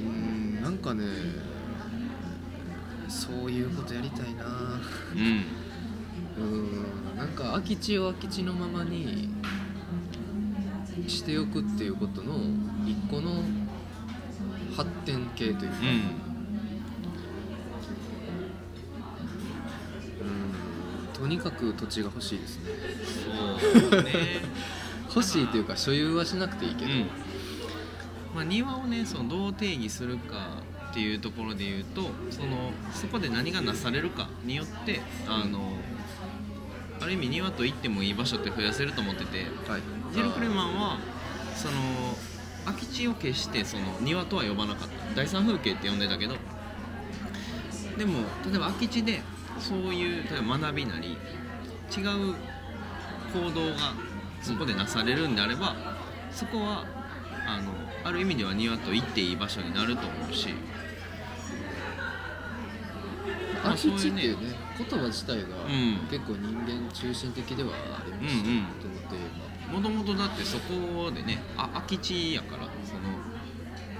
[0.00, 0.06] うん。
[0.06, 1.59] うんなんかね
[3.10, 4.44] そういうことやりたいな。
[5.14, 5.44] うん。
[6.42, 7.16] うん。
[7.16, 9.28] なんか空き地を空き地のままに
[11.08, 12.36] しておくっていうことの
[12.86, 13.42] 一個の
[14.76, 15.86] 発展系というか、うん。
[20.26, 20.30] う
[21.10, 21.12] ん。
[21.12, 22.64] とにかく土地が欲しいですね。
[23.90, 24.12] そうね。
[25.12, 27.06] 欲しいというか所有はしなくていいけど、うん。
[28.34, 30.59] まあ、庭をねそのどう定義するか
[30.90, 35.72] っていうところで言うとそのそこで何がなされるかによってあの
[37.00, 39.82] ある意味庭と言ってもいい場所って増やせると思っててはい。
[40.12, 40.98] ジル・クレマンは
[41.54, 41.74] その
[42.66, 45.14] 空き地を決してその庭とは呼ばなかった。
[45.14, 46.34] 第三風景って呼んでたけど
[47.96, 49.22] でも例えば空き地で
[49.58, 51.16] そういう例えば学びなり
[51.96, 52.34] 違う
[53.32, 53.94] 行動が
[54.42, 55.76] そこでなされるんであれば、
[56.32, 56.84] そこは
[57.56, 57.72] あの
[58.04, 60.48] ある意味では庭と言っていい場所になると思うし。
[63.62, 66.06] まあ空き地っていうね言葉自体がん。
[66.10, 73.00] 結構人間中心的ではありますしうんともともともとだってそこでねあ空き地やからその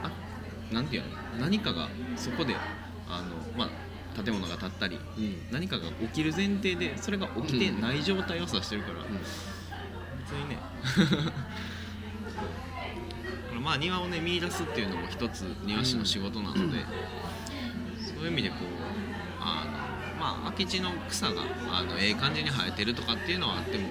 [0.02, 0.10] あ
[0.74, 1.08] なんていうの？
[1.40, 2.56] 何かがそこで
[3.08, 3.70] あの、ま
[4.16, 5.36] あ、建物が建ったりうん。
[5.52, 9.04] 何かが起きる前提でそれが起きてない状態を指してるから、
[10.18, 10.58] 別にね
[13.62, 16.84] まあ庭をね見出すっていうのも一つ庭師の仕事なので、
[17.98, 18.60] そういう意味でこう
[19.40, 21.42] あのまあ空き地の草が
[21.72, 23.88] あのええ感じに生えてるとかっていうのはあっても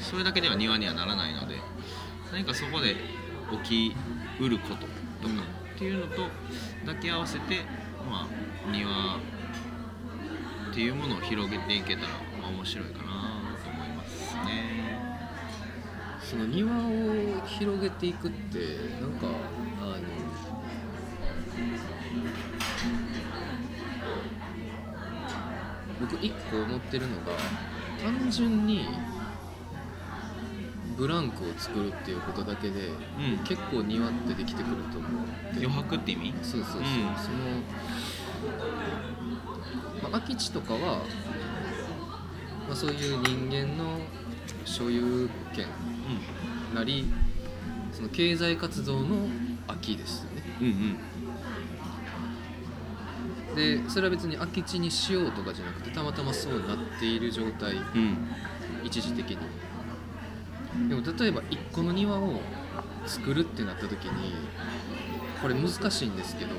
[0.00, 1.56] それだけでは庭にはならないので
[2.32, 2.96] 何かそこで
[3.64, 3.96] 起き
[4.40, 5.42] うることとか
[5.74, 6.28] っていうのと
[6.84, 7.64] 抱き合わせて、
[8.08, 8.90] まあ、庭
[10.70, 12.08] っていうものを広げていけたら、
[12.50, 13.27] 面白いかな。
[16.28, 18.58] その庭を広げていくって
[19.00, 19.28] なんか
[19.80, 20.02] あの
[25.98, 27.32] 僕一個思ってるのが
[28.02, 28.86] 単純に
[30.98, 32.92] ブランクを作るっていうことだけで、う
[33.40, 33.44] ん。
[33.44, 35.10] 結構庭ってできてくると思う
[35.52, 36.34] 余白って意味？
[36.42, 36.86] そうそうそう、うん。
[36.86, 36.98] その、
[40.02, 40.98] まあ、空き地とかは、
[42.66, 44.00] まあ、そういう人間の
[44.64, 45.66] 所有権
[46.74, 47.04] なり
[47.92, 49.28] その経済活動の
[49.66, 50.42] 空きですよね。
[50.60, 50.98] うんうん
[53.54, 57.72] でそれは別に空き地にしようとかじゃなくてたまたまそうなっている状態。
[57.72, 58.18] うんうん
[58.84, 59.38] 一時的に。
[60.88, 62.40] でも例えば一個の庭を
[63.06, 64.34] 作るってなった時に
[65.42, 66.52] これ難しいんですけど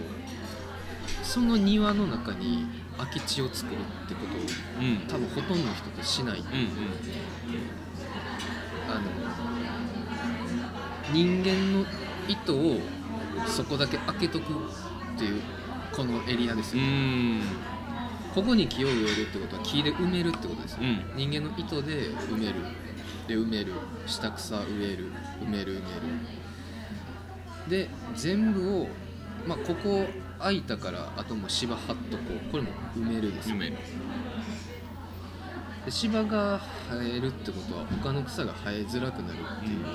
[1.23, 2.65] その庭の中に
[2.97, 4.39] 空き地を作るってことを
[4.81, 4.97] うん。
[5.07, 6.39] 多分ほとんどの人ってしない。
[6.39, 6.45] うん
[8.89, 9.01] あの
[11.13, 11.85] 人間の
[12.27, 12.79] 意図を
[13.47, 15.41] そこだけ開けとくっていう
[15.95, 17.41] このエリアですうよ、ん。
[18.33, 21.03] ここに木を植えるってことは木で埋めるってことですよ、うん。
[21.15, 22.55] 人間の意図で埋める。
[23.27, 23.73] で埋める。
[24.05, 25.11] 下草植える。
[25.41, 25.83] 埋める埋める。
[27.69, 28.87] で全部を
[29.47, 30.05] まあここ
[30.39, 32.51] 空いたからあともう芝張っとこう。
[32.51, 33.55] これも埋めるですよ。
[33.55, 33.77] 夢で
[35.91, 39.85] 芝が生えるってことは他の草が生えづらくなるっていう、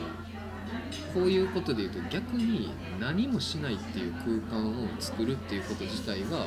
[1.13, 4.13] こういうことでいうと逆に何もしないっていう
[4.49, 6.47] 空間を作るっていうこと自体が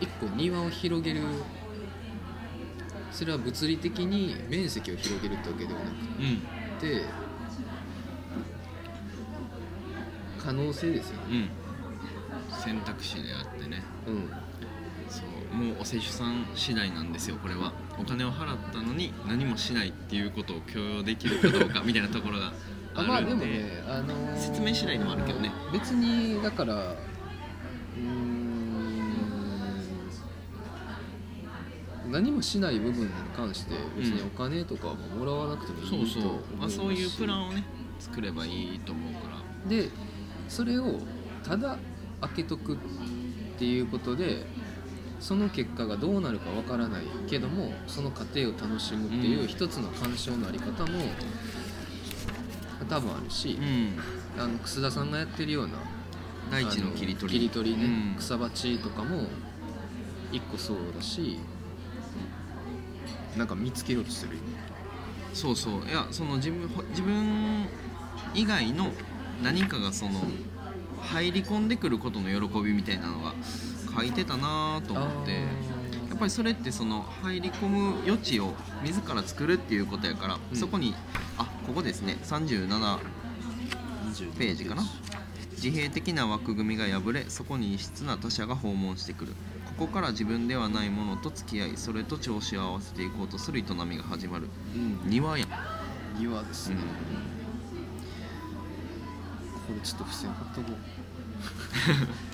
[0.00, 1.22] 一個庭を広げる
[3.10, 6.78] それは物理的に面積を広げるってわけではなくうん。
[6.80, 7.02] て
[10.38, 11.50] 可能性ですよね。
[12.50, 12.62] うん。
[12.62, 13.82] 選択肢であってね。
[14.06, 14.30] うん。
[15.08, 15.22] そ
[15.52, 17.72] うもうお施主さん次第なんですよこれは。
[17.98, 22.52] お金を払ったのに何もしないっていうことを許容できるかどうかみたいなところが
[22.94, 23.26] ああまあで。
[23.28, 25.52] でもね、あのー説明次第でもあるけどね。
[25.72, 28.42] 別にだからうーん
[32.10, 37.64] 何もしない部分に関して別にお金とかはもらわなくてもいいとそう思いますそう、まあ、そういうプランをね
[37.98, 39.68] 作ればいいと思うから。
[39.70, 39.90] で
[40.48, 40.98] それを
[41.44, 41.78] ただ
[42.20, 42.76] 開けとくっ
[43.58, 44.44] ていうことで
[45.20, 50.98] その結果がどうなるかわからないけどもその過程を楽しむっていううん一つの鑑賞のあり方も
[52.84, 53.98] 多分あるし、うん。
[54.42, 55.74] あの楠田さんがやってるような
[56.50, 57.38] 大地の切り取り。
[57.38, 58.16] 切り取りね、うん。
[58.18, 59.28] 草鉢とかも
[60.30, 61.38] 一個そうだし
[63.36, 64.38] なんか見つけようとしてる。
[65.32, 65.88] そうそう。
[65.88, 67.66] いやその自分ほ自分
[68.34, 68.90] 以外の
[69.42, 70.20] 何かがその
[71.02, 73.34] 入り込んでくることの喜びみたいなのが
[73.96, 75.42] 書いてたなと思って
[76.12, 78.52] やっぱりそれってその入り込む余地を
[78.84, 80.56] 自ら作るっていうことやから、うん。
[80.56, 80.94] そこに
[81.38, 82.18] あここですね。
[82.22, 82.98] 37
[84.38, 84.82] ページかな？
[85.52, 89.32] 自閉的な枠組みが破れそこに異質な他者が訪問してくる。
[89.78, 94.50] ここから自分ではないものと付き合いそれと調子を合わせていこうとする営みが始まる。
[94.74, 95.00] うん。
[95.08, 95.48] 庭やん。
[96.18, 96.82] 庭ですね、うん。
[96.82, 96.86] こ
[99.74, 100.72] れちょっと付箋貼っとこ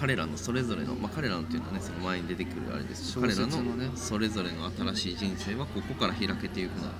[0.00, 3.14] 彼らのそれぞれの、まあ、彼らのっていうのはねその前に出てくるあれです。
[3.14, 6.94] けど彼らのそれぞれの新しい人生はここから開けていくのだね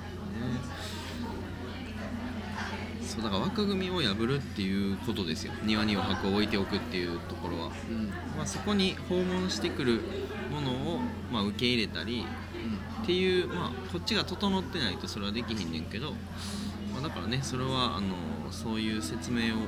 [3.03, 5.53] そうだから枠組みを破るっていうことですよ。
[5.65, 8.09] 庭に余白を置いておくっていうところは、ううん。
[8.37, 10.03] まあ、そこに訪問してくる
[10.53, 11.01] ものを、
[11.33, 12.25] まあ、受け入れたり
[13.03, 16.13] っていう、まあ、こっちが整ってないとそれはできひんねんけど、
[16.93, 19.59] まあ、だからねそれはあのそういう説明を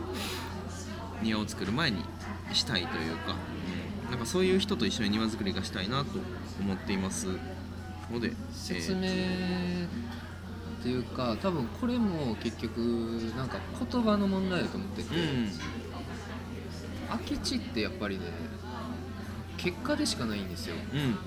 [1.22, 2.04] 庭を作る前に
[2.52, 6.18] したいというか、うんなんかそういう人と一緒に庭作りがしたいなと
[6.60, 7.28] 思っています。
[8.12, 9.02] ので説明っ
[10.82, 12.76] ていうか多分これも結局
[13.34, 13.56] なんか
[13.90, 15.48] 言葉の問題だと思ってて、えー
[17.08, 18.24] 空き地ってやっぱりね
[19.56, 20.76] 結果でしかないんですよ。
[20.92, 21.00] うん。
[21.00, 21.18] うん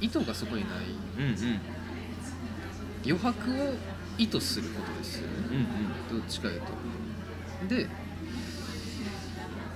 [0.00, 0.78] 意図がそこにない。
[1.18, 1.60] うんうん。
[3.04, 3.74] 余白を
[4.16, 5.34] 意図することですよね。
[5.50, 5.56] うん
[6.14, 6.20] うん。
[6.20, 7.68] どっちかいうと。
[7.74, 7.90] で、ま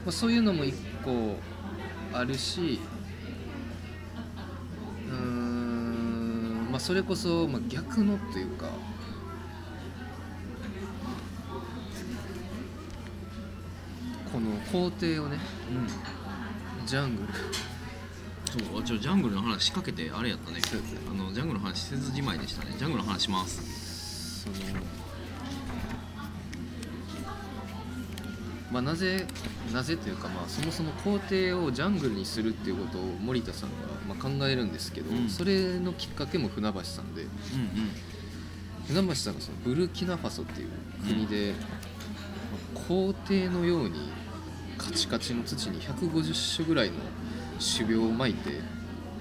[0.08, 0.74] あ、そういうのも一
[1.04, 1.36] 個
[2.12, 2.80] あるし
[5.08, 8.66] うーんまあそれこそ、まあ、逆のっていうか
[14.32, 15.38] この工程をね
[16.80, 16.86] うん。
[16.86, 17.28] ジャングル。
[18.52, 20.60] そうあちょジャングルの話仕掛けてあれやったね。
[21.10, 22.74] あのジャングルの話せずじまいでしたね。
[22.78, 24.42] ジャングルの話します。
[24.42, 24.56] その
[28.72, 29.26] まあなぜ
[29.72, 33.76] なぜというかまあそもそも工程をジャングルにするっていうことを森田さんが
[34.08, 35.28] まあ考えるんですけど、うん。
[35.28, 37.22] それのきっかけも船橋さんで。
[37.22, 37.30] うん
[38.88, 40.68] 船橋さんがそのブルキナファソっていう
[41.06, 44.10] 国で、まあ皇帝のように
[44.76, 46.94] カチカチの土に150種ぐらいの
[47.60, 48.50] 種苗をまいて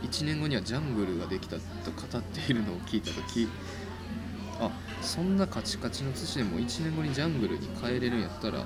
[0.03, 3.47] 1年後にはジャングルができたと語っているのを聞いた時
[4.59, 4.71] あ
[5.01, 8.65] そんなカチカチの土でも1年後にジャングルに変えれるんやったら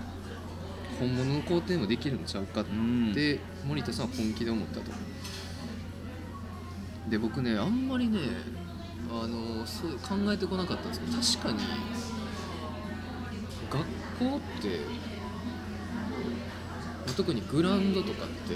[1.00, 2.66] 本物の皇帝もできるんちゃうかっ
[3.14, 4.92] て森田さんは本気で思ったと。
[7.10, 8.20] で僕ねあんまりね
[9.12, 11.06] あのそう考えてこなかったんですけ
[11.40, 11.68] ど確かに
[13.70, 14.80] 学校って
[17.16, 18.56] 特にグラウンドとかって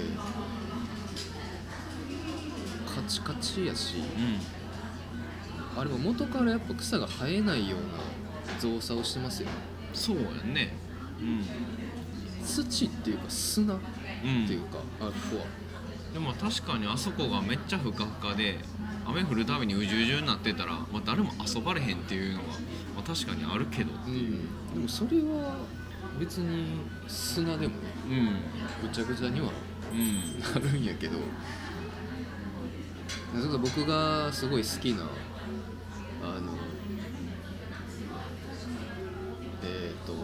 [2.94, 5.80] カチカチやしうん。
[5.80, 9.48] あれも元からやっぱ草が生えないような造作をしてますよ
[9.92, 10.22] そうや
[10.52, 10.74] ね。
[11.20, 11.44] うん
[12.44, 13.78] 土っていうか砂っ
[14.24, 15.44] うんていうか、あここは。
[16.12, 18.58] でも確かにあそこがめっちゃふかふかで
[19.06, 22.48] 雨降るたびにうじゅうじゅうになってたら、まあ、誰も遊ばれへんっていうのが、
[22.96, 23.94] まあ、確かにあるけど。
[23.94, 25.56] っていう、うん、でもそれは
[26.18, 28.88] 別に砂でもねうん。
[28.88, 29.50] ぐちゃぐちゃには
[29.92, 30.62] うん。
[30.62, 31.18] なるんやけど
[33.32, 35.04] ちょっと僕がすごい好きな
[36.22, 36.52] あの
[39.62, 40.14] えっ、と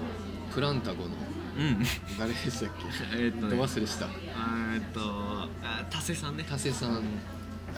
[0.53, 1.11] プランタゴの
[1.57, 1.85] うん。
[2.19, 2.85] 誰でしたっけ？
[3.17, 3.57] えーっとね。
[3.57, 4.07] ど忘れした。
[4.07, 5.49] えーっとあ
[5.91, 6.45] 田瀬さんね。
[6.49, 7.03] 田瀬さん。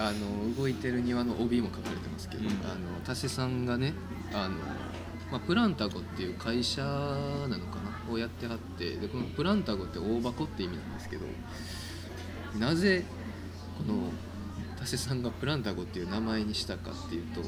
[0.01, 2.49] あの動いてる庭の帯も書かれてますけど、うん。
[2.49, 3.95] あの田瀬さんがね
[4.33, 4.55] あの、
[5.33, 8.13] まあ、プランタゴっていう会社なのかな？
[8.13, 11.27] をやってはってでこのプランタゴって大箱って意味なんですけど
[12.59, 13.05] なぜ
[13.77, 14.11] この
[14.79, 17.43] 田瀬さんがプランタゴっていう名前にしたかっていうと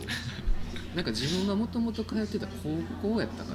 [0.94, 2.76] なんか自分がもともと通ってた高
[3.14, 3.50] 校やったか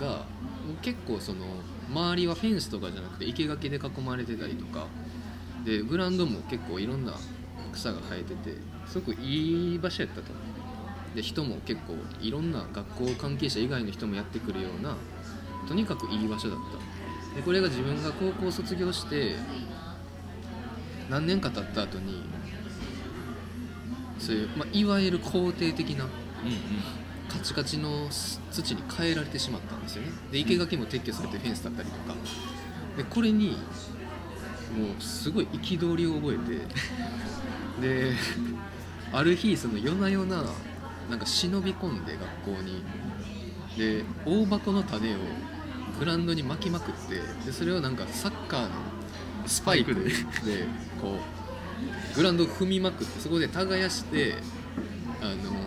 [0.00, 0.06] な？
[0.06, 1.44] がもう結構その
[1.90, 4.86] 周りはフェンスとかじゃなくて生垣で囲まれてたりとか。
[5.64, 7.14] でグラウンドも結構いろんな
[7.72, 10.32] 草が生えててすごくいい場所やったと。
[11.14, 14.96] で人も結構いろんな学校関係者以外の人もやってくるような
[15.66, 16.58] とにかくいい場所だっ
[17.32, 17.36] た。
[17.36, 19.36] でこれが自分が高校卒業して
[21.08, 22.22] 何年か経った後に
[24.18, 26.10] そういう、まあ、いわゆる肯定的なうん。
[27.38, 28.08] カチカチの
[28.50, 30.12] 土に変えられてしまったんですよね。
[30.30, 32.14] で生垣も撤去されてフェンスだったりとか。
[32.96, 33.50] でこれに
[34.78, 36.38] もうすごい憤りを覚え
[37.80, 37.86] て。
[37.86, 38.12] で
[39.12, 40.44] ある日その夜な夜な
[41.10, 42.82] なんか忍び込んで学校に。
[43.76, 45.18] で大箱の種を
[45.98, 47.20] グラウンドに巻きまくって。
[47.44, 48.68] でそれをなんかサッカーの
[49.46, 50.00] スパイクで
[51.00, 51.18] こ
[52.12, 54.34] うグラウンドを踏みまくってそこで耕して
[55.20, 55.63] あの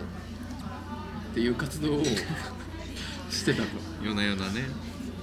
[1.30, 3.68] っていう活動をしてたと。
[4.02, 4.62] うん夜な夜なね。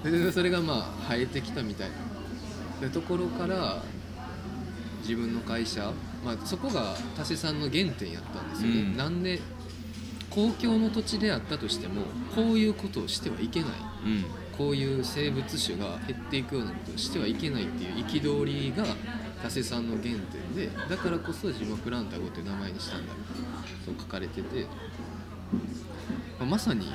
[0.04, 2.88] でそれがまあ生えてきたみたいな。
[2.88, 3.82] でところから
[5.02, 5.92] 自分の会社、
[6.26, 8.98] まあ、そこが田瀬さんの原点やったんですよね、うん。
[8.98, 9.40] なんで
[10.30, 12.02] 公共の土地であったとしても
[12.36, 13.70] こういうことをしてはいけない。
[14.06, 14.26] うん。
[14.58, 18.86] こういう生物種が減っていくようなことをしてはいけないっていう憤りが
[19.44, 23.14] 田瀬さんの原点でだからこそ自分はプランタゴという名前にしたんだ
[23.86, 24.66] と書かれてて、
[26.44, 26.92] まさに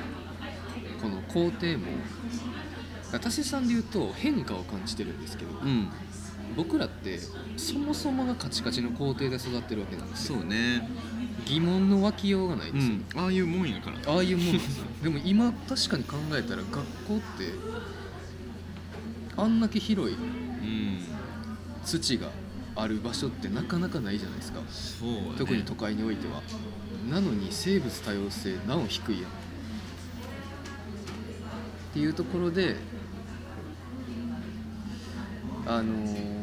[1.01, 1.87] この工程も
[3.19, 5.89] 田瀬さんで言うと変化を感じてるんですけどうん。
[6.57, 7.19] 僕らって
[7.57, 10.39] そもそもがカチカチの工程で育ってるわけなんですよ。
[10.39, 10.89] そうね。
[11.47, 13.21] 疑問の湧きようがないですよ、うん。
[13.21, 14.13] ああいうもんやから。
[14.13, 14.85] ああいうもんなんですよ。
[15.03, 16.73] でも今 確かに考えたら学
[17.05, 17.53] 校って
[19.37, 20.99] あんだけ広いうん。
[21.85, 22.29] 土が
[22.77, 24.61] ある場所ってなかなかないじゃないですか。
[24.69, 25.35] そうやね。
[25.39, 26.43] 特に都会においては。
[27.11, 29.31] なのに生物多様性なお低いやん。
[29.31, 29.35] っ
[31.93, 32.77] ていうところで
[35.67, 36.41] あのー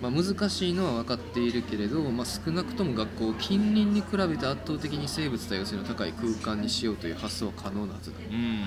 [0.00, 8.18] まあ、難しいのは分かっているけれど、まあ、少なくとも学校を近隣に比べて圧倒的に生物多様性の高い空間にしようという発想は可能なはずだ。
[8.18, 8.60] もうん。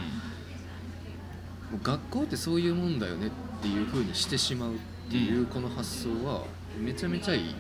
[1.75, 3.29] う学校ってそういうもんだよねっ
[3.64, 4.78] ていう風にしてしまうっ
[5.09, 6.43] ていうこの発想は
[6.78, 7.55] めちゃめちゃいい。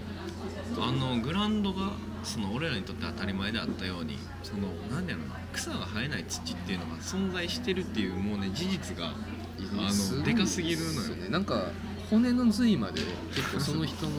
[0.77, 1.91] あのグラウンドが
[2.23, 11.29] その俺らにとって当たり前であったようにそのなんだろうな草が生えない土っていうのが存在してるっていうもうね事実があのでかすぎるのよね。
[11.29, 11.71] なんか
[12.09, 13.01] 骨の髄まで
[13.33, 14.11] 結構その人の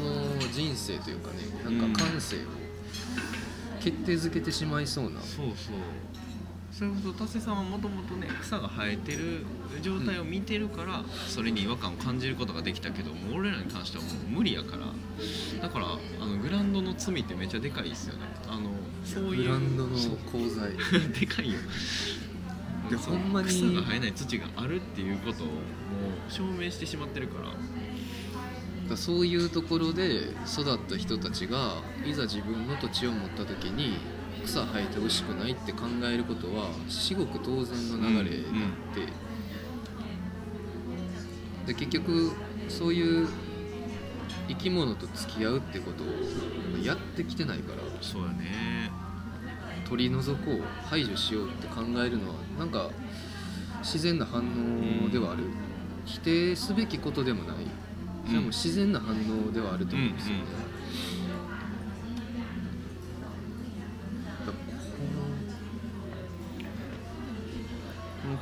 [0.52, 2.38] 人生というかねなんか感性を
[3.80, 5.20] 決定づけてしまいそうな。
[5.20, 5.76] そうそう
[6.76, 9.46] それこそ達成さんはもともとね草が生えてる
[9.80, 14.86] 状態を見てるから、それに違和感を感じることができたけどもう俺らに関してはもう無理やから。
[15.62, 15.86] だから
[16.20, 18.22] あのグラウンドの罪ってめっちゃでかいですよね。
[18.48, 18.70] あの
[19.04, 19.42] そういう。
[19.44, 20.72] グラウンドのそう功罪。
[21.20, 21.60] でかいよ。
[22.90, 23.48] でほんまに。
[23.48, 25.52] 草が生えない土があるっていうことをも
[26.28, 27.50] う証明してしまってるから。
[27.50, 27.56] だか
[28.90, 33.98] らそういうところで育った人たちがいざ自分の土地を持った時に
[34.44, 38.50] 草生えてほしくないって考えることは至極当然の流れであ
[38.92, 39.06] って、
[41.72, 42.32] で結局
[42.68, 43.28] そういう
[44.48, 46.06] 生き物と付き合うってことを
[46.84, 48.90] やってきてないからそうやね。
[49.88, 52.90] 取り除こう排除しようって考えるのはなんか
[53.80, 54.40] 自然な反
[55.04, 55.44] 応ではある、
[56.06, 57.56] 否定すべきことでもない。
[58.26, 60.48] それはもう自然な反応ではあると思うんですよね、だ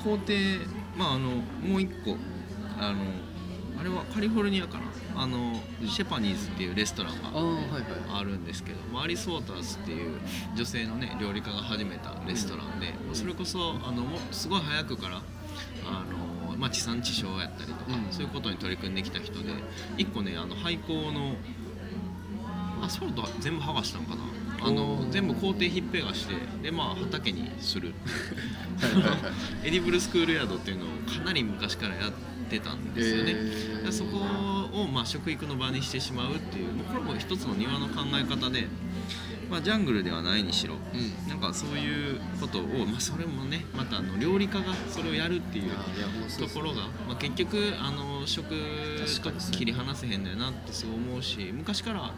[0.03, 0.33] 工程
[0.97, 1.31] まああの
[1.67, 2.17] もう一個
[2.79, 3.01] あの
[3.81, 4.85] あれはカリフォルニアかな。
[5.15, 7.59] あのシェパニーズっていうレストランがの
[8.17, 10.19] あるんですけど、まあアリス・ウォーターズっていう
[10.57, 15.23] 女性のね料理家が始めたレストランで、それこそあのすごい早くから
[15.87, 16.05] あ
[16.51, 18.13] の、まあ、地産地消やったりとか、うん。
[18.13, 19.51] そういうことに取り組んできた人で
[19.99, 21.37] 一個ねあの廃校の
[22.83, 24.23] アスファルトは全部剥がしたのかな
[24.63, 25.11] あおのー。
[25.11, 27.93] 全部工程ひっぺがしてでまあ畑にする。
[29.65, 32.13] エディブルスクールヤードっていうのをかなり昔からやっ
[32.49, 33.87] てたんですよね、えー。
[33.87, 38.67] でそこをまあ食育の場にしてしまうっていうもうこれも一つの庭の考え方で、
[39.51, 41.29] まあ、ジャングルではないにしろうん。
[41.29, 45.71] なんかそういうことを、まあ、それもねまたあの料理家がそれをやるっていう
[46.39, 52.13] ところが、まあ、結局あの食と切り離せへんだよなってそう思うし昔から、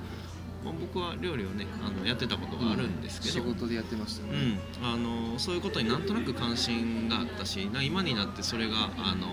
[0.65, 9.29] まあ、僕は料理をねあのやってたことがあるんですけど、仕事でやってましたね、うん、あのそういうことになんとなく関心があったしな今になってそれがあの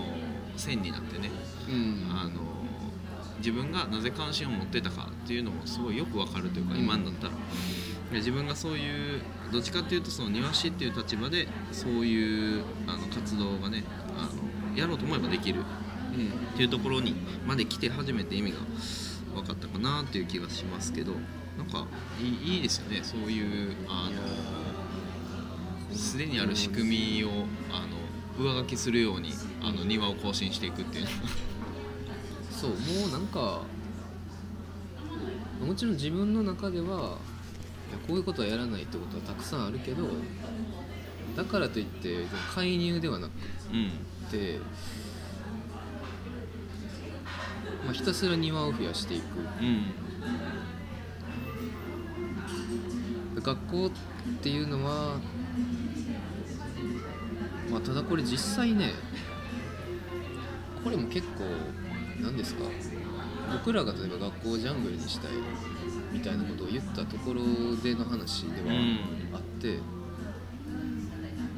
[0.56, 1.30] 線になってね
[1.68, 2.10] うん。
[2.10, 2.52] あの
[3.38, 6.80] 自分がなぜ関心を持ってたかっていうのもすごいよくわかるというか、うん。
[6.80, 7.32] 今になったら。
[8.12, 13.84] で自分がそういうどっちかっていうとその庭師っていう立場でそういうあの活動がね
[14.16, 14.28] あ
[14.72, 15.60] のやろうと思えばできる。
[15.60, 16.26] うん。
[16.26, 17.14] っていうところに
[17.46, 18.58] まで来て初めて意味が
[19.34, 21.12] 分かったかなっていう気がしますけど
[21.58, 21.86] なんか
[22.20, 23.00] いいですよね。
[23.02, 27.28] そういうあのすでにある仕組みを
[27.70, 31.04] あの上書きするようにあの庭を更新していくっていう。
[31.04, 31.16] のは
[32.50, 32.76] そうも
[33.08, 33.62] うなんか
[35.66, 37.18] もちろん自分の中では
[38.06, 40.08] こういうことはやらないってことはたくさんあるけど
[41.36, 42.24] だからといって
[42.54, 43.30] 介入ではなく
[43.72, 43.90] うん。
[44.32, 44.58] て、
[47.84, 49.22] まあ、ひたすら庭を増やしていく。
[49.38, 49.94] うん。
[53.42, 53.90] 学校っ
[54.42, 55.16] ていうのは、
[57.70, 58.92] まあ、ただこれ実際ね
[60.84, 61.44] これも結構
[62.22, 62.62] 何ですか
[63.52, 65.30] 僕らが例えば学校をジャングルにしたい
[66.12, 67.42] みたいなことを言ったところ
[67.82, 68.98] での話ではうん。
[69.34, 69.78] あって、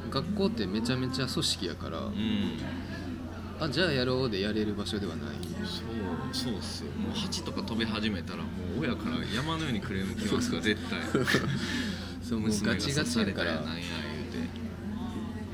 [0.09, 2.57] 学校ってめちゃめちゃ組織やから、うん
[3.59, 5.35] あじゃあやろうでやれる場所ではない。
[6.33, 6.91] そうそうっすよ。
[6.91, 10.99] もう蜂とか飛び始めたらもう親から山のようにクレーム来ますから絶対。
[12.21, 13.81] そうもうガチガチやからなんや
[14.33, 14.49] 言うて。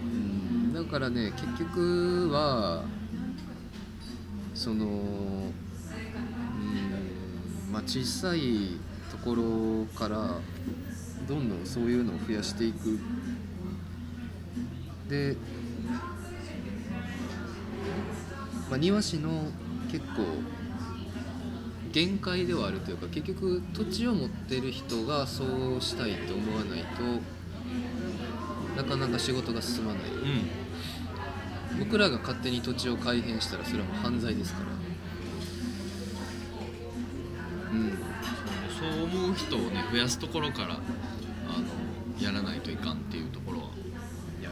[0.03, 2.83] うんだからね結局は
[4.55, 5.51] そのうん
[7.71, 8.77] まあ小さい
[9.11, 10.39] ところから
[11.27, 12.99] どんどんそういうのを増やしていく。
[15.07, 15.35] で、
[18.71, 19.47] まあ、庭師の
[19.91, 20.23] 結構
[21.91, 26.87] 限界ではあるというか結局土地を持ってる人がそうしたいと思わないと
[28.77, 30.03] なかなか仕事が進まない。
[30.03, 31.79] うん。
[31.79, 34.65] 僕らが勝手に土地を改変したらそれはもう犯罪ですから。
[37.73, 37.91] うん。
[38.79, 40.77] そう思う人をね増やすところからあ
[41.59, 43.65] のやらないといかんっていうところは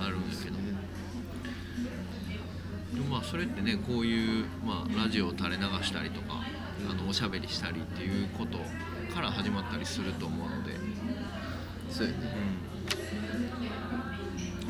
[0.06, 0.58] あるんですけど
[2.94, 6.42] でもまあそれってねこういう、まあ、ラジオを垂れ流したりとか
[6.90, 8.58] あのおしゃべりしたりっていうこと
[9.14, 10.72] から始まったりすると思うので、
[11.92, 12.18] そうやね。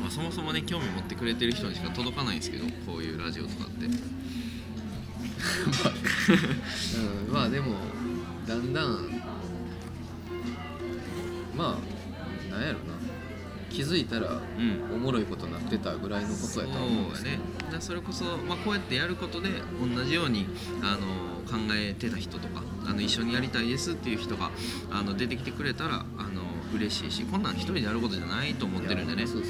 [0.00, 3.86] まあ、そもそもね興味持ってくれてる人にしか届かないんですけどこういうラジオとかって。
[7.28, 7.76] うん、まあでも
[8.48, 9.22] だんだん
[11.56, 11.89] まあ
[13.70, 14.94] 気づいたらうん。
[14.94, 17.38] おもろいことになってたぐらいのことやとは思うんですね。
[17.78, 19.48] それこそ、まあ、こうやってやることで
[19.96, 20.46] 同じように
[20.82, 20.98] あの
[21.50, 24.50] 考えてた人とかあの一緒にやりたいですっていう人が
[24.90, 26.42] あの出てきてくれたらあの
[26.74, 29.26] 嬉しいしこんなん一人でやることじゃないと思ってるんでね。
[29.26, 29.42] そう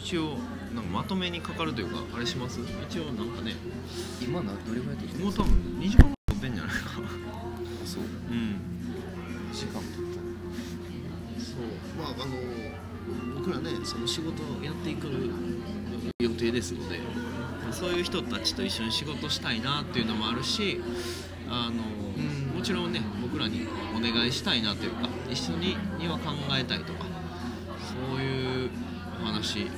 [0.00, 0.36] 一応
[0.74, 2.60] なんかまとめにかかるというかあれします？
[2.88, 3.54] 一応なんかね。
[4.22, 6.12] 今などれぐらい撮ってるもう多分2時間
[16.60, 17.00] ですので
[17.72, 20.78] そういう人たちと一緒に仕事したいなっていうのもあるし
[21.48, 21.82] あの、
[22.52, 22.56] うん。
[22.58, 27.06] もちろんね僕らにお願いしたいなというか一緒にには考えたいとか
[28.10, 28.70] そういう
[29.22, 29.70] お話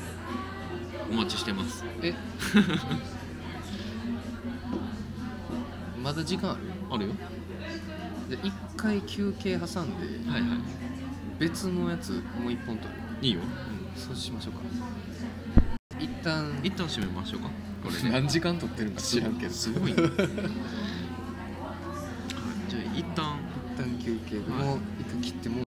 [1.09, 1.85] お待ちしてます。
[1.85, 2.14] たえ？
[6.03, 6.61] まだ時間ある？
[6.91, 7.14] あるよ。
[8.28, 10.59] で一回休憩挟んではいはい。
[11.39, 12.95] 別のやつもう一本撮る。
[13.20, 13.41] いいよ。
[13.41, 14.61] うんそうしましょうか
[16.03, 17.48] 一旦一旦閉めましょうか。
[17.84, 18.11] これね。
[18.11, 19.53] 何時間撮ってるんか知らんけど。
[19.53, 20.03] すごいね。
[20.03, 20.11] はい。
[22.68, 23.38] じゃあ一旦。
[23.76, 24.36] 一旦休憩。
[24.36, 25.71] でもう一回切ってもう